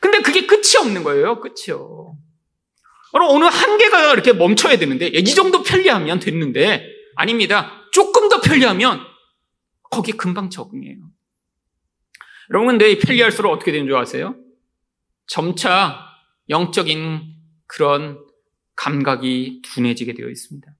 [0.00, 1.40] 근데 그게 끝이 없는 거예요.
[1.40, 2.18] 끝이요.
[3.14, 7.88] 여러분, 어느 한계가 이렇게 멈춰야 되는데, 이 정도 편리하면 됐는데, 아닙니다.
[7.92, 9.00] 조금 더 편리하면,
[9.90, 11.13] 거기에 금방 적응해요.
[12.50, 14.36] 여러분, 근데 편리할수록 어떻게 되는 줄 아세요?
[15.26, 16.06] 점차
[16.48, 17.22] 영적인
[17.66, 18.18] 그런
[18.76, 20.70] 감각이 둔해지게 되어 있습니다.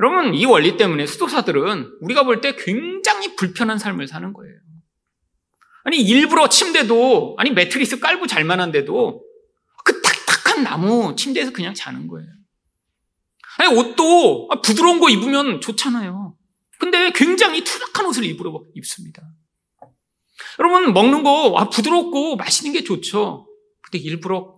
[0.00, 4.54] 여러분, 이 원리 때문에 수도사들은 우리가 볼 때 굉장히 불편한 삶을 사는 거예요.
[5.84, 9.22] 아니, 일부러 침대도, 아니, 매트리스 깔고 잘 만한데도
[9.84, 12.28] 그 탁탁한 나무 침대에서 그냥 자는 거예요.
[13.58, 16.36] 아니, 옷도 부드러운 거 입으면 좋잖아요.
[16.78, 19.22] 근데 굉장히 투박한 옷을 입으러 입습니다.
[20.58, 23.48] 여러분, 먹는 거, 아, 부드럽고 맛있는 게 좋죠.
[23.82, 24.56] 근데 일부러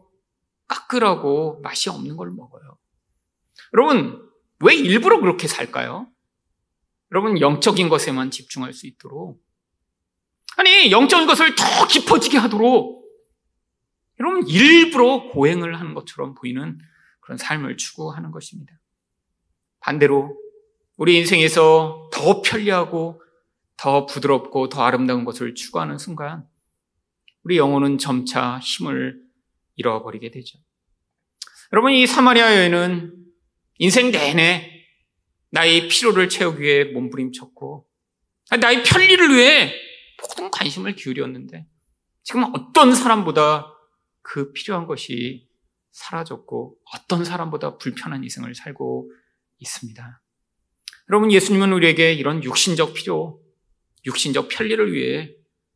[0.67, 2.79] 까끌하고 맛이 없는 걸 먹어요.
[3.75, 4.29] 여러분,
[4.61, 6.09] 왜 일부러 그렇게 살까요?
[7.13, 9.43] 여러분, 영적인 것에만 집중할 수 있도록.
[10.57, 13.05] 아니, 영적인 것을 더 깊어지게 하도록.
[14.21, 16.79] 여러분, 일부러 고행을 하는 것처럼 보이는
[17.21, 18.73] 그런 삶을 추구하는 것입니다.
[19.81, 20.37] 반대로,
[20.97, 23.23] 우리 인생에서 더 편리하고
[23.79, 26.47] 더 부드럽고 더 아름다운 것을 추구하는 순간
[27.45, 29.23] 우리 영혼은 점차 힘을
[29.77, 30.59] 잃어버리게 되죠.
[31.73, 33.15] 여러분, 이 사마리아 여인은
[33.79, 34.85] 인생 내내
[35.51, 37.87] 나의 피로를 채우기 위해 몸부림쳤고,
[38.61, 39.73] 나의 편리를 위해
[40.21, 41.67] 모든 관심을 기울였는데,
[42.25, 43.73] 지금 어떤 사람보다
[44.23, 45.49] 그 필요한 것이
[45.93, 49.13] 사라졌고, 어떤 사람보다 불편한 인생을 살고
[49.59, 50.23] 있습니다.
[51.11, 53.41] 여러분, 예수님은 우리에게 이런 육신적 필요,
[54.09, 55.31] 육신적 편리를 위해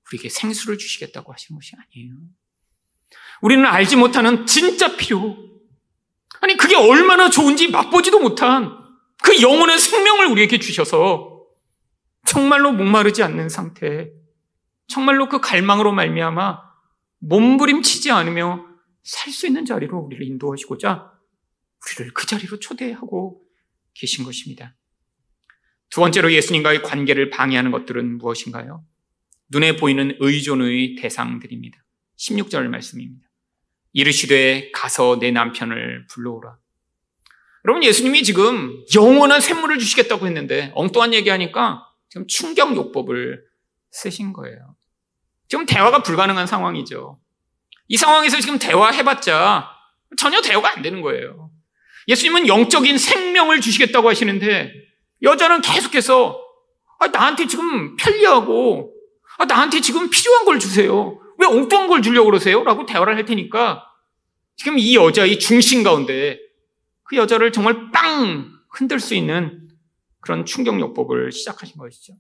[0.09, 2.15] 우리에게 생수를 주시겠다고 하시는 것이 아니에요.
[3.41, 5.37] 우리는 알지 못하는 진짜 필요.
[6.41, 8.71] 아니, 그게 얼마나 좋은지 맛보지도 못한
[9.23, 11.45] 그 영혼의 생명을 우리에게 주셔서
[12.27, 14.11] 정말로 목마르지 않는 상태,
[14.89, 16.59] 정말로 그 갈망으로 말미암아
[17.21, 18.67] 몸부림치지 않으며
[19.05, 21.11] 살 수 있는 자리로 우리를 인도하시고자
[21.85, 23.43] 우리를 그 자리로 초대하고
[23.95, 24.77] 계신 것입니다.
[25.93, 28.83] 두 번째로 예수님과의 관계를 방해하는 것들은 무엇인가요?
[29.51, 31.79] 눈에 보이는 의존의 대상들입니다.
[32.19, 33.29] 16절 말씀입니다.
[33.93, 36.57] 이르시되 가서 내 남편을 불러오라.
[37.67, 43.45] 여러분 예수님이 지금 영원한 샘물을 주시겠다고 했는데 엉뚱한 얘기하니까 지금 충격 요법을
[43.91, 44.75] 쓰신 거예요.
[45.47, 47.21] 지금 대화가 불가능한 상황이죠.
[47.89, 49.69] 이 상황에서 지금 대화해봤자
[50.17, 51.51] 전혀 대화가 안 되는 거예요.
[52.09, 54.92] 예수님은 영적인 생명을 주시겠다고 하시는데
[55.23, 56.41] 여자는 계속해서
[56.99, 58.93] 아, 나한테 지금 편리하고
[59.39, 61.19] 아, 나한테 지금 필요한 걸 주세요.
[61.39, 62.63] 왜 엉뚱한 걸 주려고 그러세요?
[62.65, 63.85] 라고 대화를 할 테니까
[64.57, 66.39] 지금 이 여자의 중심 가운데
[67.05, 69.69] 그 여자를 정말 빵 흔들 수 있는
[70.21, 72.15] 그런 충격요법을 시작하신 것이죠.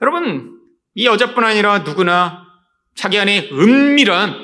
[0.00, 0.60] 여러분,
[0.94, 2.46] 이 여자뿐 아니라 누구나
[2.94, 4.34] 자기 안에 은밀한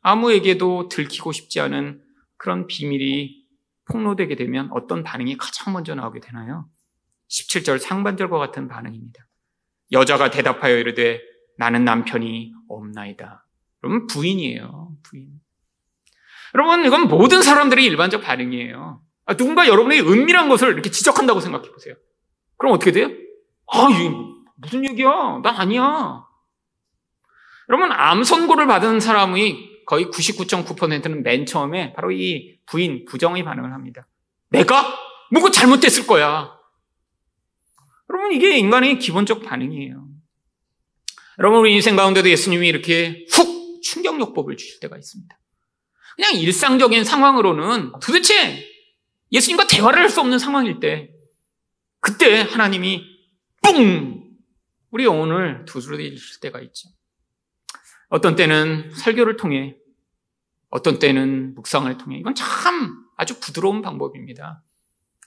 [0.00, 2.02] 아무에게도 들키고 싶지 않은
[2.36, 3.42] 그런 비밀이
[3.90, 6.68] 폭로되게 되면 어떤 반응이 가장 먼저 나오게 되나요?
[7.32, 9.26] 17절 상반절과 같은 반응입니다.
[9.92, 11.20] 여자가 대답하여 이르되
[11.56, 13.46] 나는 남편이 없나이다.
[13.80, 14.92] 그러면 부인이에요.
[15.02, 15.30] 부인.
[16.54, 19.02] 여러분, 이건 모든 사람들의 일반적 반응이에요.
[19.24, 21.94] 아, 누군가 여러분의 은밀한 것을 이렇게 지적한다고 생각해 보세요.
[22.58, 23.08] 그럼 어떻게 돼요?
[23.66, 24.10] 아, 이
[24.56, 25.40] 무슨 얘기야?
[25.42, 26.24] 나 아니야.
[27.68, 34.06] 여러분, 암 선고를 받은 사람의 거의 99.9%는 맨 처음에 바로 이 부인, 부정의 반응을 합니다.
[34.50, 34.84] 내가?
[35.30, 36.61] 뭐가 잘못됐을 거야.
[38.10, 40.08] 여러분, 이게 인간의 기본적 반응이에요.
[41.38, 45.38] 여러분, 우리 인생 가운데도 예수님이 이렇게 훅 충격요법을 주실 때가 있습니다.
[46.16, 48.68] 그냥 일상적인 상황으로는 도대체
[49.32, 51.10] 예수님과 대화를 할 수 없는 상황일 때,
[52.00, 53.02] 그때 하나님이
[53.62, 54.22] 뿡!
[54.90, 56.90] 우리 영혼을 두드러실 때가 있죠.
[58.08, 59.76] 어떤 때는 설교를 통해,
[60.68, 64.62] 어떤 때는 묵상을 통해, 이건 참 아주 부드러운 방법입니다.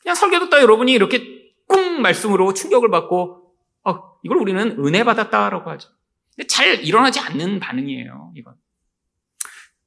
[0.02, 5.90] 그냥 설교 듣다 여러분이 이렇게 꿍 말씀으로 충격을 받고, 어, 이걸 우리는 은혜 받았다라고 하죠.
[6.36, 8.56] 근데 잘 일어나지 않는 반응이에요, 이건.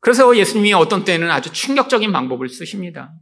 [0.01, 3.13] 그래서 예수님이 어떤 때는 아주 충격적인 방법을 쓰십니다.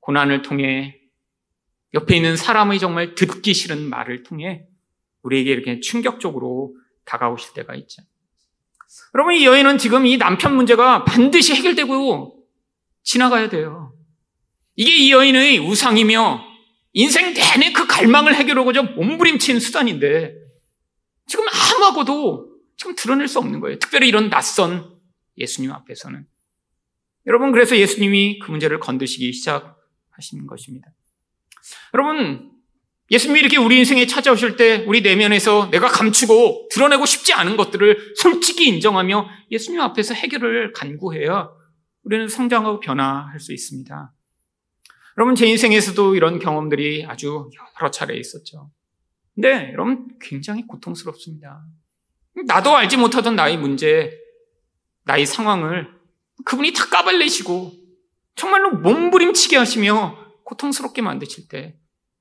[0.00, 1.00] 고난을 통해
[1.94, 4.66] 옆에 있는 사람의 정말 듣기 싫은 말을 통해
[5.22, 8.02] 우리에게 이렇게 충격적으로 다가오실 때가 있죠.
[9.14, 12.44] 여러분, 이 여인은 지금 이 남편 문제가 반드시 해결되고
[13.02, 13.92] 지나가야 돼요.
[14.74, 16.44] 이게 이 여인의 우상이며
[16.98, 20.34] 인생 내내 그 갈망을 해결하고자 몸부림친 수단인데
[21.26, 23.78] 지금 아무하고도 지금 드러낼 수 없는 거예요.
[23.78, 24.98] 특별히 이런 낯선
[25.36, 26.26] 예수님 앞에서는.
[27.26, 30.88] 여러분, 그래서 예수님이 그 문제를 건드시기 시작하시는 것입니다.
[31.92, 32.50] 여러분,
[33.10, 38.68] 예수님이 이렇게 우리 인생에 찾아오실 때 우리 내면에서 내가 감추고 드러내고 싶지 않은 것들을 솔직히
[38.68, 41.50] 인정하며 예수님 앞에서 해결을 간구해야
[42.04, 44.15] 우리는 성장하고 변화할 수 있습니다.
[45.16, 47.50] 여러분, 제 인생에서도 이런 경험들이 아주
[47.80, 48.70] 여러 차례 있었죠.
[49.34, 51.64] 근데 여러분, 굉장히 고통스럽습니다.
[52.46, 54.12] 나도 알지 못하던 나의 문제,
[55.04, 55.88] 나의 상황을
[56.44, 57.72] 그분이 다 까발리시고
[58.34, 61.78] 정말로 몸부림치게 하시며 고통스럽게 만드실 때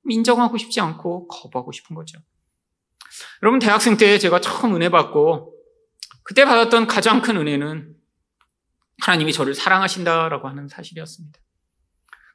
[0.09, 2.19] 인정하고 싶지 않고 거부하고 싶은 거죠.
[3.43, 5.53] 여러분, 대학생 때 제가 처음 은혜 받고
[6.23, 7.93] 그때 받았던 가장 큰 은혜는
[9.01, 11.39] 하나님이 저를 사랑하신다라고 하는 사실이었습니다.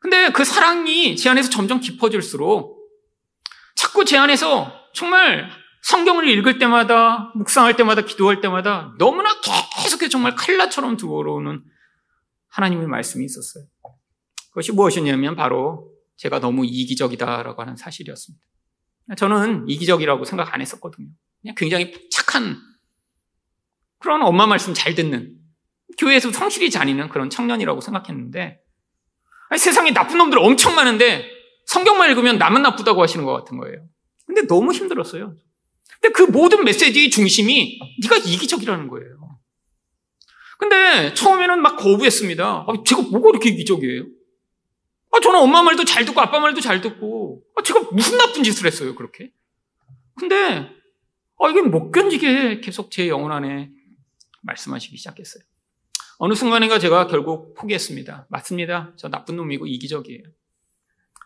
[0.00, 2.80] 근데 그 사랑이 제 안에서 점점 깊어질수록
[3.76, 5.48] 자꾸 제 안에서 정말
[5.82, 11.62] 성경을 읽을 때마다, 묵상할 때마다, 기도할 때마다 너무나 계속해서 정말 칼라처럼 들어오는
[12.48, 13.64] 하나님의 말씀이 있었어요.
[14.48, 18.44] 그것이 무엇이냐면 바로 제가 너무 이기적이다라고 하는 사실이었습니다.
[19.16, 21.08] 저는 이기적이라고 생각 안 했었거든요.
[21.40, 22.58] 그냥 굉장히 착한
[23.98, 25.36] 그런 엄마 말씀 잘 듣는
[25.98, 28.59] 교회에서 성실히 다니는 그런 청년이라고 생각했는데
[29.50, 31.28] 아니, 세상에 나쁜 놈들 엄청 많은데
[31.66, 33.84] 성경만 읽으면 나만 나쁘다고 하시는 것 같은 거예요.
[34.26, 35.36] 근데 너무 힘들었어요.
[36.00, 39.38] 근데 그 모든 메시지의 중심이 네가 이기적이라는 거예요.
[40.58, 42.44] 근데 처음에는 막 거부했습니다.
[42.44, 44.04] 아, 제가 뭐가 이렇게 이기적이에요?
[45.12, 48.66] 아, 저는 엄마 말도 잘 듣고 아빠 말도 잘 듣고, 아, 제가 무슨 나쁜 짓을
[48.66, 49.32] 했어요, 그렇게?
[50.16, 50.70] 근데,
[51.40, 53.70] 아, 이게 못 견디게 계속 제 영혼 안에
[54.42, 55.42] 말씀하시기 시작했어요.
[56.22, 58.26] 어느 순간인가 제가 결국 포기했습니다.
[58.28, 58.92] 맞습니다.
[58.96, 60.22] 저 나쁜 놈이고 이기적이에요.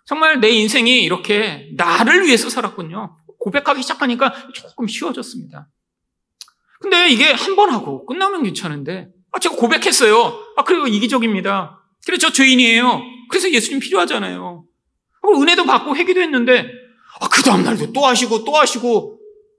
[0.04, 3.16] 정말 내 인생이 이렇게 나를 위해서 살았군요.
[3.40, 5.68] 고백하기 시작하니까 조금 쉬워졌습니다.
[6.80, 10.38] 근데 이게 한 번 하고 끝나면 괜찮은데, 아, 제가 고백했어요.
[10.57, 11.83] 아, 그리고 이기적입니다.
[12.07, 13.02] 그래, 저 죄인이에요.
[13.30, 14.64] 그래서 예수님 필요하잖아요.
[15.26, 16.70] 은혜도 받고 회기도 했는데,
[17.20, 19.18] 아, 그 다음날도 또 하시고 또 하시고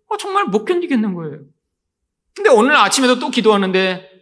[0.09, 1.39] 아, 정말 못 견디겠는 거예요.
[2.33, 4.14] 근데 오늘 아침에도 또 기도하는데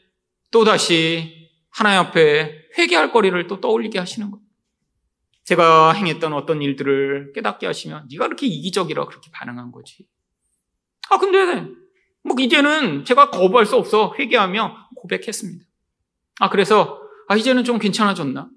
[0.54, 4.44] 또 다시 하나님 앞에 회개할 거리를 또 떠올리게 하시는 거예요.
[5.44, 10.08] 제가 행했던 어떤 일들을 깨닫게 하시면 네가 그렇게 이기적이라 그렇게 반응한 거지.
[11.10, 11.68] 아 근데
[12.24, 15.66] 뭐 이제는 제가 거부할 수 없어 회개하며 고백했습니다.
[16.40, 18.48] 아 그래서 아 이제는 좀 괜찮아졌나?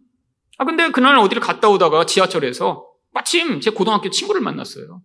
[0.58, 5.02] 아 근데 그날 어디를 갔다 오다가 지하철에서 마침 제 고등학교 친구를 만났어요.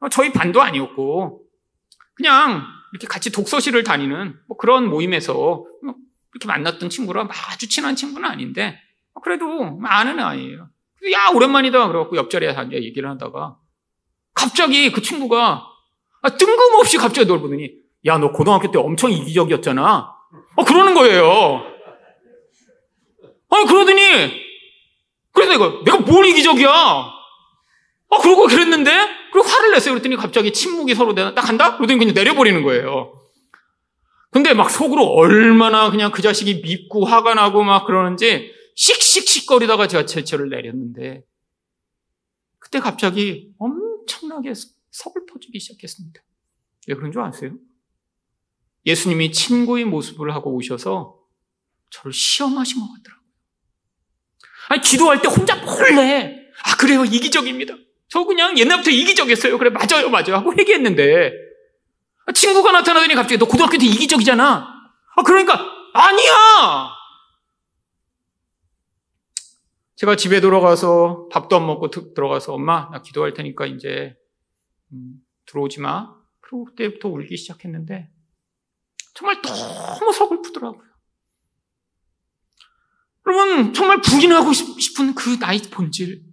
[0.00, 1.44] 아, 저희 반도 아니었고
[2.14, 5.66] 그냥 이렇게 같이 독서실을 다니는 뭐 그런 모임에서 뭐
[6.34, 8.78] 이렇게 만났던 친구라 아주 친한 친구는 아닌데
[9.22, 10.68] 그래도 아는 아이예요.
[11.12, 13.56] 야 오랜만이다 그래갖고 옆자리에 앉아 얘기를 하다가
[14.34, 15.66] 갑자기 그 친구가
[16.22, 17.70] 아, 뜬금없이 갑자기 널 보더니
[18.06, 20.14] 야 너 고등학교 때 엄청 이기적이었잖아.
[20.56, 21.64] 어 그러는 거예요.
[23.50, 24.00] 아 그러더니
[25.32, 26.68] 그래서 내가 내가 뭘 이기적이야?
[26.70, 28.90] 아 그러고 그랬는데
[29.32, 29.94] 그리고 화를 냈어요.
[29.94, 31.76] 그랬더니 갑자기 침묵이 서로 내가 딱 간다?
[31.76, 33.16] 그러더니 그냥 내려버리는 거예요.
[34.30, 40.50] 근데 막 속으로 얼마나 그냥 그 자식이 밉고 화가 나고 막 그러는지 씩씩씩거리다가 제가 제철을
[40.50, 41.24] 내렸는데
[42.58, 44.52] 그때 갑자기 엄청나게
[44.90, 46.22] 서글퍼지기 시작했습니다.
[46.88, 47.52] 왜 그런 줄 아세요?
[48.86, 51.18] 예수님이 친구의 모습을 하고 오셔서
[51.90, 53.26] 저를 시험하신 것 같더라고요.
[54.68, 57.74] 아니, 기도할 때 혼자 몰래, 아, 그래요, 이기적입니다.
[58.10, 59.56] 저 그냥 옛날부터 이기적이었어요.
[59.56, 60.34] 그래, 맞아요, 맞아요.
[60.34, 61.32] 하고 회개했는데,
[62.34, 64.44] 친구가 나타나더니 갑자기 너 고등학교 때 이기적이잖아.
[65.16, 66.90] 아, 그러니까, 아니야!
[69.94, 74.16] 제가 집에 돌아가서 밥도 안 먹고 들어가서 엄마, 나 기도할 테니까 이제,
[74.92, 76.12] 음, 들어오지 마.
[76.40, 78.10] 그리고 그때부터 울기 시작했는데,
[79.14, 80.90] 정말 너무 서글프더라고요.
[83.26, 86.29] 여러분, 정말 부인하고 싶은 그 나의 본질.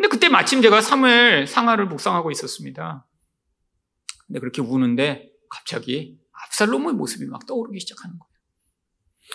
[0.00, 3.06] 근데 그때 마침 제가 3일 상하를 묵상하고 있었습니다.
[4.26, 8.30] 근데 그렇게 우는데 갑자기 압살롬의 모습이 막 떠오르기 시작하는 거예요.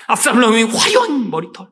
[0.07, 1.69] 압살롬의 화려한 머리털.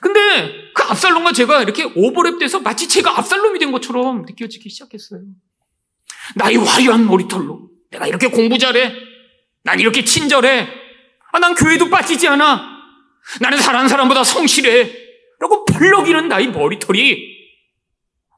[0.00, 5.20] 근데 그 압살롬과 제가 이렇게 오버랩돼서 마치 제가 압살롬이 된 것처럼 느껴지기 시작했어요.
[6.36, 8.90] 나의 화려한 머리털로 내가 이렇게 공부 잘해.
[9.64, 10.66] 난 이렇게 친절해.
[11.32, 12.74] 아, 난 교회도 빠지지 않아.
[13.42, 15.04] 나는 사는 사람보다 성실해.
[15.40, 17.33] 라고 벌럭이는 나의 머리털이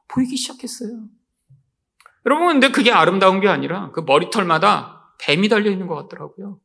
[0.09, 1.07] 보이기 시작했어요.
[2.25, 6.59] 여러분, 근데 그게 아름다운 게 아니라 그 머리털마다 뱀이 달려 있는 것 같더라고요.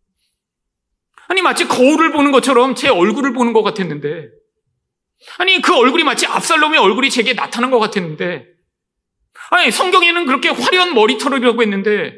[1.28, 4.28] 아니, 마치 거울을 보는 것처럼 제 얼굴을 보는 것 같았는데,
[5.38, 8.46] 아니, 그 얼굴이 마치 압살롬의 얼굴이 제게 나타난 것 같았는데,
[9.50, 12.14] 아니, 성경에는 그렇게 화려한 머리털이라고 했는데,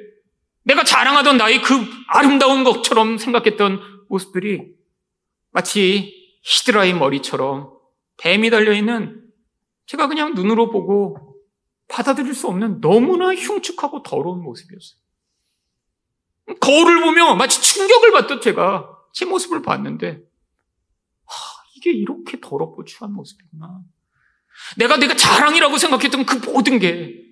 [0.64, 1.74] 내가 자랑하던 나의 그
[2.08, 4.72] 아름다운 것처럼 생각했던 모습들이
[5.52, 7.70] 마치 히드라의 머리처럼
[8.18, 9.23] 뱀이 달려있는
[9.87, 11.37] 제가 그냥 눈으로 보고
[11.88, 14.99] 받아들일 수 없는 너무나 흉측하고 더러운 모습이었어요.
[16.61, 20.18] 거울을 보며 마치 충격을 받듯 제가 제 모습을 봤는데,
[21.27, 23.81] 하, 이게 이렇게 더럽고 추한 모습이구나.
[24.77, 27.23] 내가 내가 자랑이라고 생각했던 그 모든 게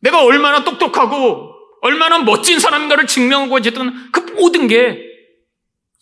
[0.00, 4.98] 내가 얼마나 똑똑하고 얼마나 멋진 사람인가를 증명하고 어쨌든 그 모든 게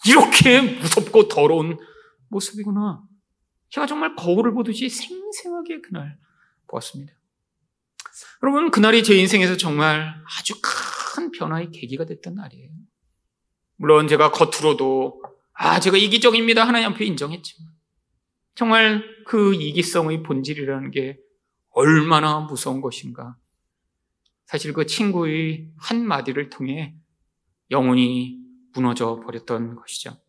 [0.07, 1.79] 이렇게 무섭고 더러운
[2.29, 3.03] 모습이구나.
[3.71, 6.19] 제가 정말 거울을 보듯이 생생하게 그날
[6.69, 7.13] 보았습니다.
[8.43, 12.71] 여러분, 그날이 제 인생에서 정말 아주 큰 변화의 계기가 됐던 날이에요.
[13.77, 16.67] 물론 제가 겉으로도, 아, 제가 이기적입니다.
[16.67, 17.73] 하나님 앞에 인정했지만,
[18.55, 21.19] 정말 그 이기성의 본질이라는 게
[21.71, 23.37] 얼마나 무서운 것인가.
[24.47, 26.95] 사실 그 친구의 한마디를 통해
[27.71, 28.39] 영혼이
[28.73, 30.21] 무너져 버렸던 것이죠.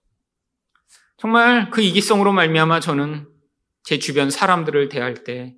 [1.17, 3.31] 정말 그 이기성으로 말미암아 저는
[3.84, 5.56] 제 주변 사람들을 대할 때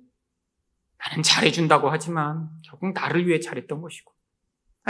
[0.98, 4.12] 나는 잘해준다고 하지만 결국 나를 위해 잘했던 것이고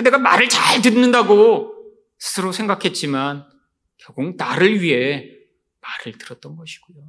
[0.03, 1.73] 내가 말을 잘 듣는다고
[2.19, 3.47] 스스로 생각했지만
[3.97, 5.31] 결국 나를 위해
[5.81, 7.05] 말을 들었던 것이고요.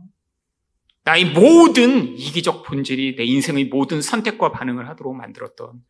[1.04, 5.84] 나의 모든 이기적 본질이 내 인생의 모든 선택과 반응을 하도록 만들었던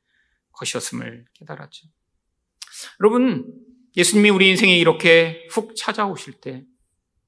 [0.52, 1.88] 것이었음을 깨달았죠.
[3.00, 3.46] 여러분,
[3.96, 6.66] 예수님이 우리 인생에 이렇게 훅 찾아오실 때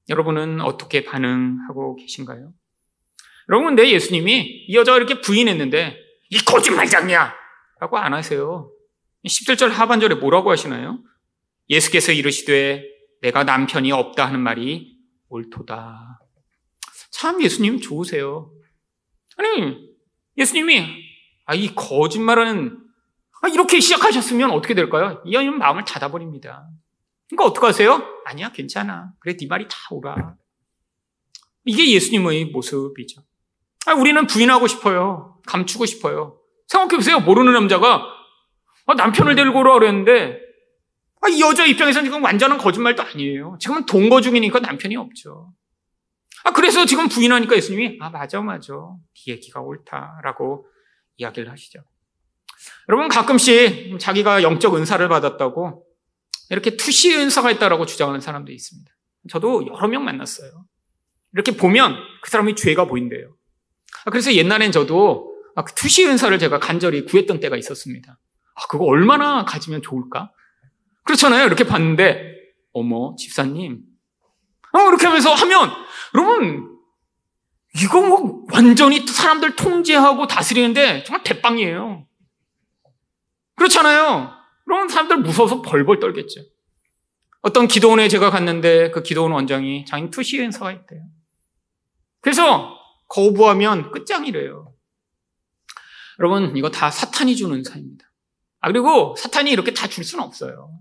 [0.09, 2.53] 여러분은 어떻게 반응하고 계신가요?
[3.49, 5.97] 여러분, 내 예수님이 이 여자가 이렇게 부인했는데
[6.29, 7.33] 이 거짓말장이야!
[7.79, 8.71] 라고 안 하세요.
[9.25, 10.99] 17절 하반절에 뭐라고 하시나요?
[11.69, 12.83] 예수께서 이르시되
[13.21, 14.97] 내가 남편이 없다 하는 말이
[15.29, 16.19] 옳도다.
[17.11, 18.51] 참 예수님 좋으세요.
[19.37, 19.77] 아니,
[20.37, 20.85] 예수님이
[21.45, 22.77] 아, 이 거짓말하는
[23.41, 25.21] 아, 이렇게 시작하셨으면 어떻게 될까요?
[25.25, 26.67] 이 여인은 마음을 닫아버립니다.
[27.29, 28.21] 그러니까 어떡하세요?
[28.25, 29.13] 아니야, 괜찮아.
[29.19, 30.35] 그래, 네 말이 다 오라.
[31.65, 33.21] 이게 예수님의 모습이죠.
[33.87, 35.39] 아, 우리는 부인하고 싶어요.
[35.47, 36.37] 감추고 싶어요.
[36.67, 37.21] 생각해보세요.
[37.21, 38.03] 모르는 남자가
[38.85, 40.39] 아, 남편을 데리고 오라 그랬는데
[41.21, 43.57] 아, 이 여자 입장에서는 지금 완전한 거짓말도 아니에요.
[43.61, 45.53] 지금은 동거 중이니까 남편이 없죠.
[46.43, 48.73] 아, 그래서 지금 부인하니까 예수님이 아, 맞아, 맞아.
[48.73, 50.67] 네 얘기가 옳다라고
[51.15, 51.79] 이야기를 하시죠.
[52.89, 55.85] 여러분 가끔씩 자기가 영적 은사를 받았다고
[56.49, 58.91] 이렇게 투시 은사가 있다라고 주장하는 사람도 있습니다.
[59.29, 60.65] 저도 여러 명 만났어요.
[61.31, 63.37] 이렇게 보면 그 사람이 죄가 보인대요.
[64.07, 68.17] 아, 그래서 옛날엔 저도 아, 그 투시 은사를 제가 간절히 구했던 때가 있었습니다.
[68.55, 70.31] 아, 그거 얼마나 가지면 좋을까?
[71.03, 71.45] 그렇잖아요.
[71.45, 72.35] 이렇게 봤는데,
[72.71, 73.81] 어머, 집사님.
[74.71, 75.71] 어, 이렇게 하면서 하면,
[76.15, 76.77] 여러분,
[77.83, 82.07] 이거 뭐 완전히 사람들 통제하고 다스리는데 정말 대빵이에요.
[83.55, 84.31] 그렇잖아요.
[84.65, 86.41] 그럼 사람들 무서워서 벌벌 떨겠죠.
[87.41, 91.01] 어떤 기도원에 제가 갔는데 그 기도원 원장이 장인 투시 행사가 있대요.
[92.21, 92.76] 그래서
[93.07, 94.73] 거부하면 끝장이래요.
[96.19, 98.05] 여러분, 이거 다 사탄이 주는 은사입니다.
[98.59, 100.71] 아, 그리고 사탄이 이렇게 다 줄 수는 없어요.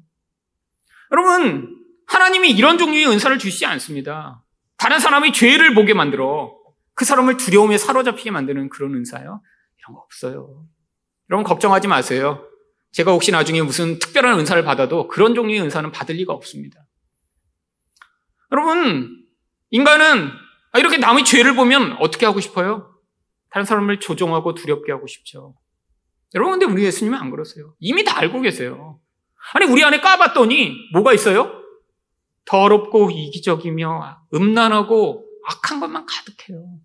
[1.13, 4.43] 여러분, 하나님이 이런 종류의 은사를 주시지 않습니다.
[4.77, 6.57] 다른 사람이 죄를 보게 만들어
[6.95, 9.43] 그 사람을 두려움에 사로잡히게 만드는 그런 은사요?
[9.79, 10.65] 이런 거 없어요.
[11.31, 12.47] 여러분, 걱정하지 마세요.
[12.93, 16.81] 제가 혹시 나중에 무슨 특별한 은사를 받아도 그런 종류의 은사는 받을 리가 없습니다.
[18.53, 19.23] 여러분,
[19.71, 20.31] 인간은
[20.79, 22.93] 이렇게 남의 죄를 보면 어떻게 하고 싶어요?
[23.51, 25.55] 다른 사람을 조종하고 두렵게 하고 싶죠.
[26.35, 27.75] 여러분, 근데 우리 예수님은 안 그러세요.
[27.79, 29.01] 이미 다 알고 계세요.
[29.55, 31.63] 아니, 우리 안에 까봤더니 뭐가 있어요?
[32.45, 36.79] 더럽고 이기적이며 음란하고 악한 것만 가득해요.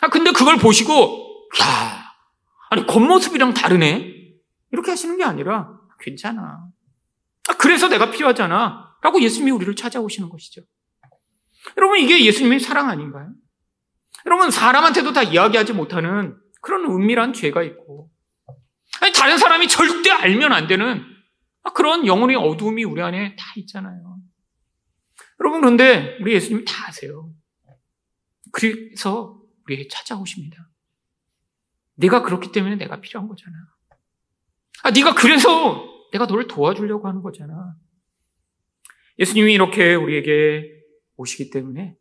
[0.00, 2.04] 아, 근데 그걸 보시고, 야,
[2.70, 4.14] 아니, 겉모습이랑 다르네?
[4.72, 6.68] 이렇게 하시는 게 아니라, 괜찮아.
[7.48, 8.96] 아, 그래서 내가 필요하잖아.
[9.02, 10.62] 라고 예수님이 우리를 찾아오시는 것이죠.
[11.76, 13.32] 여러분, 이게 예수님의 사랑 아닌가요?
[14.26, 18.10] 여러분, 사람한테도 다 이야기하지 못하는 그런 은밀한 죄가 있고,
[19.00, 21.04] 아니, 다른 사람이 절대 알면 안 되는
[21.74, 24.18] 그런 영혼의 어두움이 우리 안에 다 있잖아요.
[25.40, 27.32] 여러분, 그런데 우리 예수님이 다 아세요.
[28.52, 30.68] 그래서 우리에게 찾아오십니다.
[31.96, 33.56] 네가 그렇기 때문에 내가 필요한 거잖아.
[34.82, 37.74] 아, 네가 그래서 내가 너를 도와주려고 하는 거잖아.
[39.18, 40.77] 예수님이 이렇게 우리에게
[41.18, 41.96] 오시기 때문에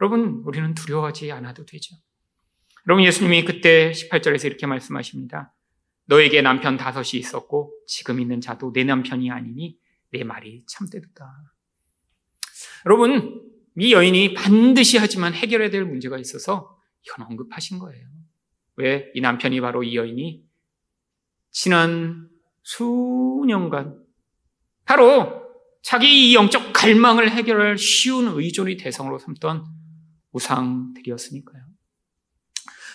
[0.00, 1.94] 여러분 우리는 두려워하지 않아도 되죠.
[2.88, 5.54] 여러분 예수님이 그때 18절에서 이렇게 말씀하십니다.
[6.06, 9.78] 너에게 남편 다섯이 있었고 지금 있는 자도 내 남편이 아니니
[10.10, 11.24] 내 말이 참되도다.
[12.86, 13.42] 여러분
[13.78, 18.06] 이 여인이 반드시 하지만 해결해야 될 문제가 있어서 이건 언급하신 거예요.
[18.76, 19.10] 왜?
[19.14, 20.44] 이 남편이 바로 이 여인이
[21.50, 22.28] 지난
[22.62, 24.02] 수년간
[24.84, 25.43] 바로
[25.84, 29.66] 자기 이 영적 갈망을 해결할 쉬운 의존의 대상으로 삼던
[30.32, 31.62] 우상들이었으니까요.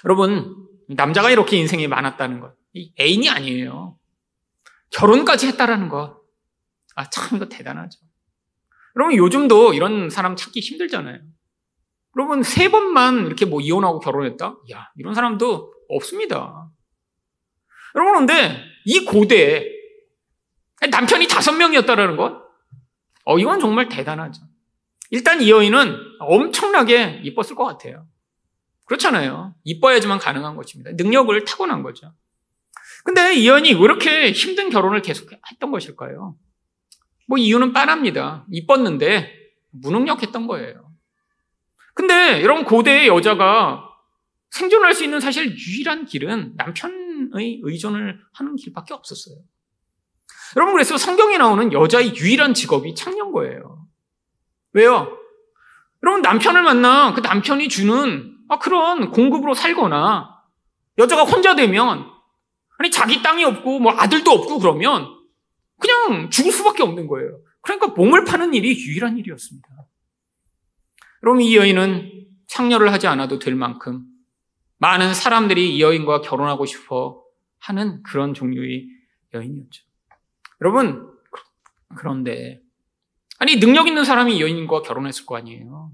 [0.05, 2.55] 여러분, 남자가 이렇게 인생이 많았다는 것,
[2.99, 3.95] 애인이 아니에요.
[4.89, 6.19] 결혼까지 했다라는 것,
[6.95, 7.99] 아, 참, 이거 대단하죠.
[8.95, 11.19] 여러분, 요즘도 이런 사람 찾기 힘들잖아요.
[12.17, 14.57] 여러분, 세 번만 이렇게 뭐 이혼하고 결혼했다?
[14.71, 16.71] 야, 이런 사람도 없습니다.
[17.93, 19.63] 여러분, 근데 이 고대에
[20.89, 22.38] 남편이 다섯 명이었다라는 것?
[23.25, 24.41] 어, 이건 정말 대단하죠.
[25.11, 28.07] 일단 이 여인은 엄청나게 이뻤을 것 같아요.
[28.85, 29.55] 그렇잖아요.
[29.63, 30.91] 이뻐야지만 가능한 것입니다.
[30.93, 32.13] 능력을 타고난 거죠.
[33.03, 36.35] 근데 이 여인이 왜 이렇게 힘든 결혼을 계속 했던 것일까요?
[37.27, 38.45] 뭐 이유는 빤합니다.
[38.51, 39.31] 이뻤는데
[39.71, 40.91] 무능력했던 거예요.
[41.93, 43.85] 근데 이런 고대의 여자가
[44.49, 49.37] 생존할 수 있는 사실 유일한 길은 남편의 의존을 하는 길밖에 없었어요.
[50.55, 53.87] 여러분 그래서 성경에 나오는 여자의 유일한 직업이 창녀거예요.
[54.73, 55.17] 왜요?
[56.03, 60.41] 여러분 남편을 만나 그 남편이 주는 아, 그런 공급으로 살거나
[60.97, 62.09] 여자가 혼자 되면
[62.77, 65.07] 아니 자기 땅이 없고 뭐 아들도 없고 그러면
[65.79, 67.39] 그냥 죽을 수밖에 없는 거예요.
[67.61, 69.67] 그러니까 몸을 파는 일이 유일한 일이었습니다.
[71.23, 74.03] 여러분 이 여인은 창녀를 하지 않아도 될 만큼
[74.77, 77.21] 많은 사람들이 이 여인과 결혼하고 싶어
[77.59, 78.87] 하는 그런 종류의
[79.33, 79.88] 여인이었죠.
[80.61, 81.09] 여러분,
[81.95, 82.61] 그런데,
[83.37, 85.91] 아니, 능력 있는 사람이 이 여인과 결혼했을 거 아니에요?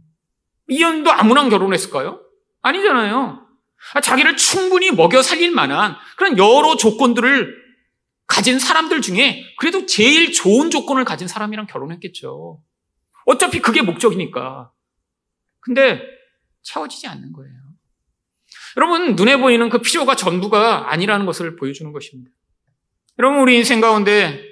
[0.68, 2.22] 이 여인도 아무나 결혼했을까요?
[2.62, 3.46] 아니잖아요.
[3.94, 7.66] 아, 자기를 충분히 먹여 살릴 만한 그런 여러 조건들을
[8.28, 12.60] 가진 사람들 중에 그래도 제일 좋은 조건을 가진 사람이랑 결혼했겠죠.
[13.26, 14.72] 어차피 그게 목적이니까.
[15.60, 16.02] 근데
[16.64, 17.54] 채워지지 않는 거예요.
[18.78, 22.32] 여러분, 눈에 보이는 그 필요가 전부가 아니라는 것을 보여주는 것입니다.
[23.20, 24.45] 여러분, 우리 인생 가운데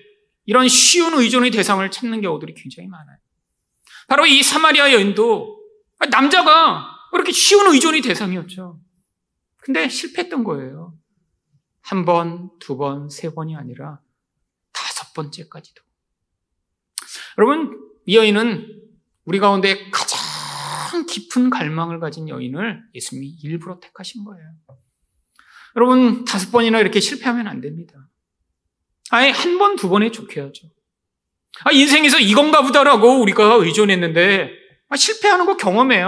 [0.46, 3.18] 이런 쉬운 의존의 대상을 찾는 경우들이 굉장히 많아요.
[4.08, 5.60] 바로 이 사마리아 여인도
[6.10, 8.80] 남자가 이렇게 쉬운 의존의 대상이었죠.
[9.58, 10.98] 근데 실패했던 거예요.
[11.82, 14.00] 한 번, 두 번, 세 번이 아니라
[14.72, 15.82] 다섯 번째까지도.
[17.38, 18.68] 여러분, 이 여인은
[19.26, 24.46] 우리 가운데 가장 깊은 갈망을 가진 여인을 예수님이 일부러 택하신 거예요.
[25.76, 28.08] 여러분, 다섯 번이나 이렇게 실패하면 안 됩니다.
[29.14, 30.68] 아예 한 번, 두 번에 좋게 하죠.
[31.64, 34.49] 아, 인생에서 이건가 보다라고 우리가 의존했는데,
[34.89, 36.07] 아, 실패하는 거 경험해야,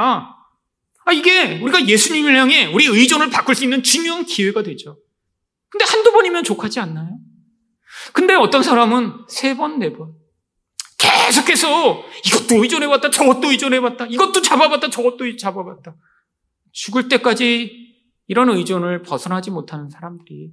[1.06, 4.98] 아, 이게 우리가 예수님을 향해 우리 의존을 바꿀 수 있는 중요한 기회가 되죠.
[5.70, 7.20] 근데 한두 번이면 족하지 않나요?
[8.12, 10.16] 근데 어떤 사람은 세 번, 네 번.
[10.98, 15.96] 계속해서 이것도 의존해봤다, 저것도 의존해봤다, 이것도 잡아봤다, 저것도 잡아봤다.
[16.72, 17.86] 죽을 때까지
[18.26, 20.50] 이런 의존을 벗어나지 못하는 사람들이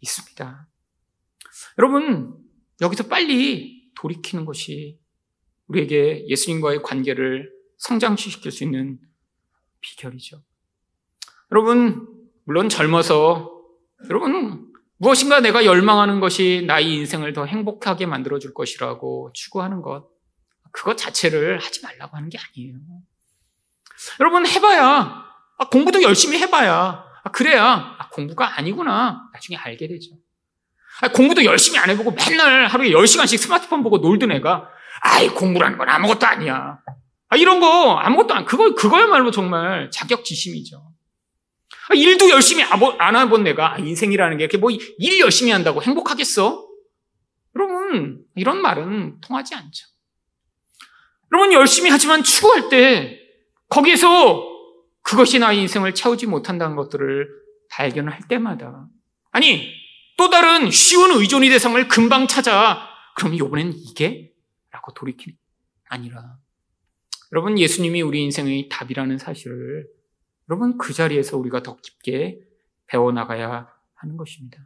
[0.00, 0.66] 있습니다.
[1.78, 2.34] 여러분,
[2.80, 4.98] 여기서 빨리 돌이키는 것이
[5.68, 8.98] 우리에게 예수님과의 관계를 성장시킬 수 있는
[9.80, 10.42] 비결이죠.
[11.50, 12.08] 여러분,
[12.44, 13.50] 물론 젊어서,
[14.08, 20.08] 여러분, 무엇인가 내가 열망하는 것이 나의 인생을 더 행복하게 만들어줄 것이라고 추구하는 것,
[20.70, 22.76] 그것 자체를 하지 말라고 하는 게 아니에요.
[24.20, 25.24] 여러분, 해봐야,
[25.58, 29.28] 아, 공부도 열심히 해봐야, 아, 그래야, 아, 공부가 아니구나.
[29.32, 30.16] 나중에 알게 되죠.
[31.00, 34.68] 아, 공부도 열심히 안 해보고 맨날 하루에 10시간씩 스마트폰 보고 놀던 애가,
[35.00, 36.78] 아이, 공부라는 건 아무것도 아니야.
[37.28, 40.76] 아, 이런 거 아무것도 안, 그거, 그거야말로 정말 자격지심이죠.
[41.88, 46.68] 아, 일도 열심히 안 해본 내가 인생이라는 게 이렇게 뭐 일 열심히 한다고 행복하겠어?
[47.56, 49.86] 여러분, 이런 말은 통하지 않죠.
[51.32, 53.18] 여러분, 열심히 하지만 추구할 때
[53.68, 54.44] 거기에서
[55.02, 57.28] 그것이 나의 인생을 채우지 못한다는 것들을
[57.70, 58.86] 발견할 때마다
[59.32, 59.72] 아니,
[60.22, 64.32] 또 다른 쉬운 의존의 대상을 금방 찾아 그럼 이번엔 이게?
[64.70, 65.36] 라고 돌이키는
[65.88, 66.38] 아니라
[67.32, 69.88] 여러분 예수님이 우리 인생의 답이라는 사실을
[70.48, 72.38] 여러분 그 자리에서 우리가 더 깊게
[72.86, 74.64] 배워나가야 하는 것입니다.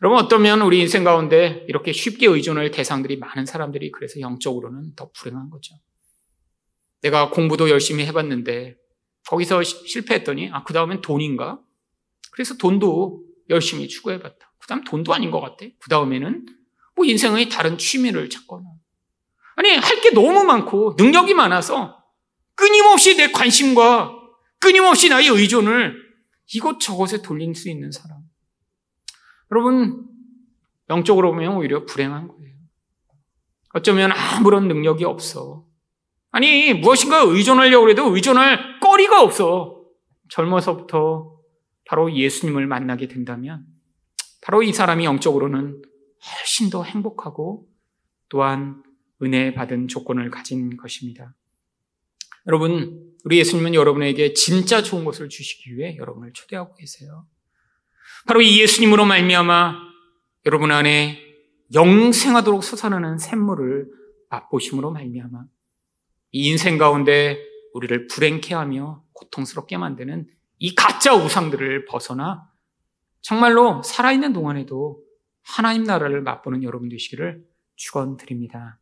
[0.00, 5.50] 여러분 어쩌면 우리 인생 가운데 이렇게 쉽게 의존할 대상들이 많은 사람들이 그래서 영적으로는 더 불행한
[5.50, 5.74] 거죠.
[7.02, 8.78] 내가 공부도 열심히 해봤는데
[9.28, 11.60] 거기서 실패했더니 아 그 다음엔 돈인가?
[12.32, 14.53] 그래서 돈도 열심히 추구해봤다.
[14.64, 15.66] 그 다음 돈도 아닌 것 같아.
[15.78, 16.46] 그 다음에는
[16.96, 18.64] 뭐 인생의 다른 취미를 찾거나
[19.56, 22.02] 아니 할 게 너무 많고 능력이 많아서
[22.54, 24.12] 끊임없이 내 관심과
[24.58, 25.94] 끊임없이 나의 의존을
[26.54, 28.18] 이것저것에 돌릴 수 있는 사람.
[29.50, 30.06] 여러분,
[30.88, 32.54] 영적으로 보면 오히려 불행한 거예요.
[33.74, 35.66] 어쩌면 아무런 능력이 없어.
[36.30, 39.84] 아니, 무엇인가 의존하려고 해도 의존할 거리가 없어.
[40.30, 41.36] 젊어서부터
[41.86, 43.66] 바로 예수님을 만나게 된다면,
[44.44, 45.80] 바로 이 사람이 영적으로는
[46.22, 47.66] 훨씬 더 행복하고
[48.28, 48.82] 또한
[49.22, 51.34] 은혜 받은 조건을 가진 것입니다.
[52.46, 57.26] 여러분, 우리 예수님은 여러분에게 진짜 좋은 것을 주시기 위해 여러분을 초대하고 계세요.
[58.26, 59.76] 바로 이 예수님으로 말미암아
[60.44, 61.18] 여러분 안에
[61.72, 63.88] 영생하도록 솟아나는 샘물을
[64.28, 65.44] 맛보심으로 말미암아
[66.32, 67.38] 이 인생 가운데
[67.72, 70.28] 우리를 불행케 하며 고통스럽게 만드는
[70.58, 72.53] 이 가짜 우상들을 벗어나
[73.24, 75.02] 정말로 살아있는 동안에도
[75.42, 77.42] 하나님 나라를 맛보는 여러분 되시기를
[77.74, 78.78] 축원드립니다.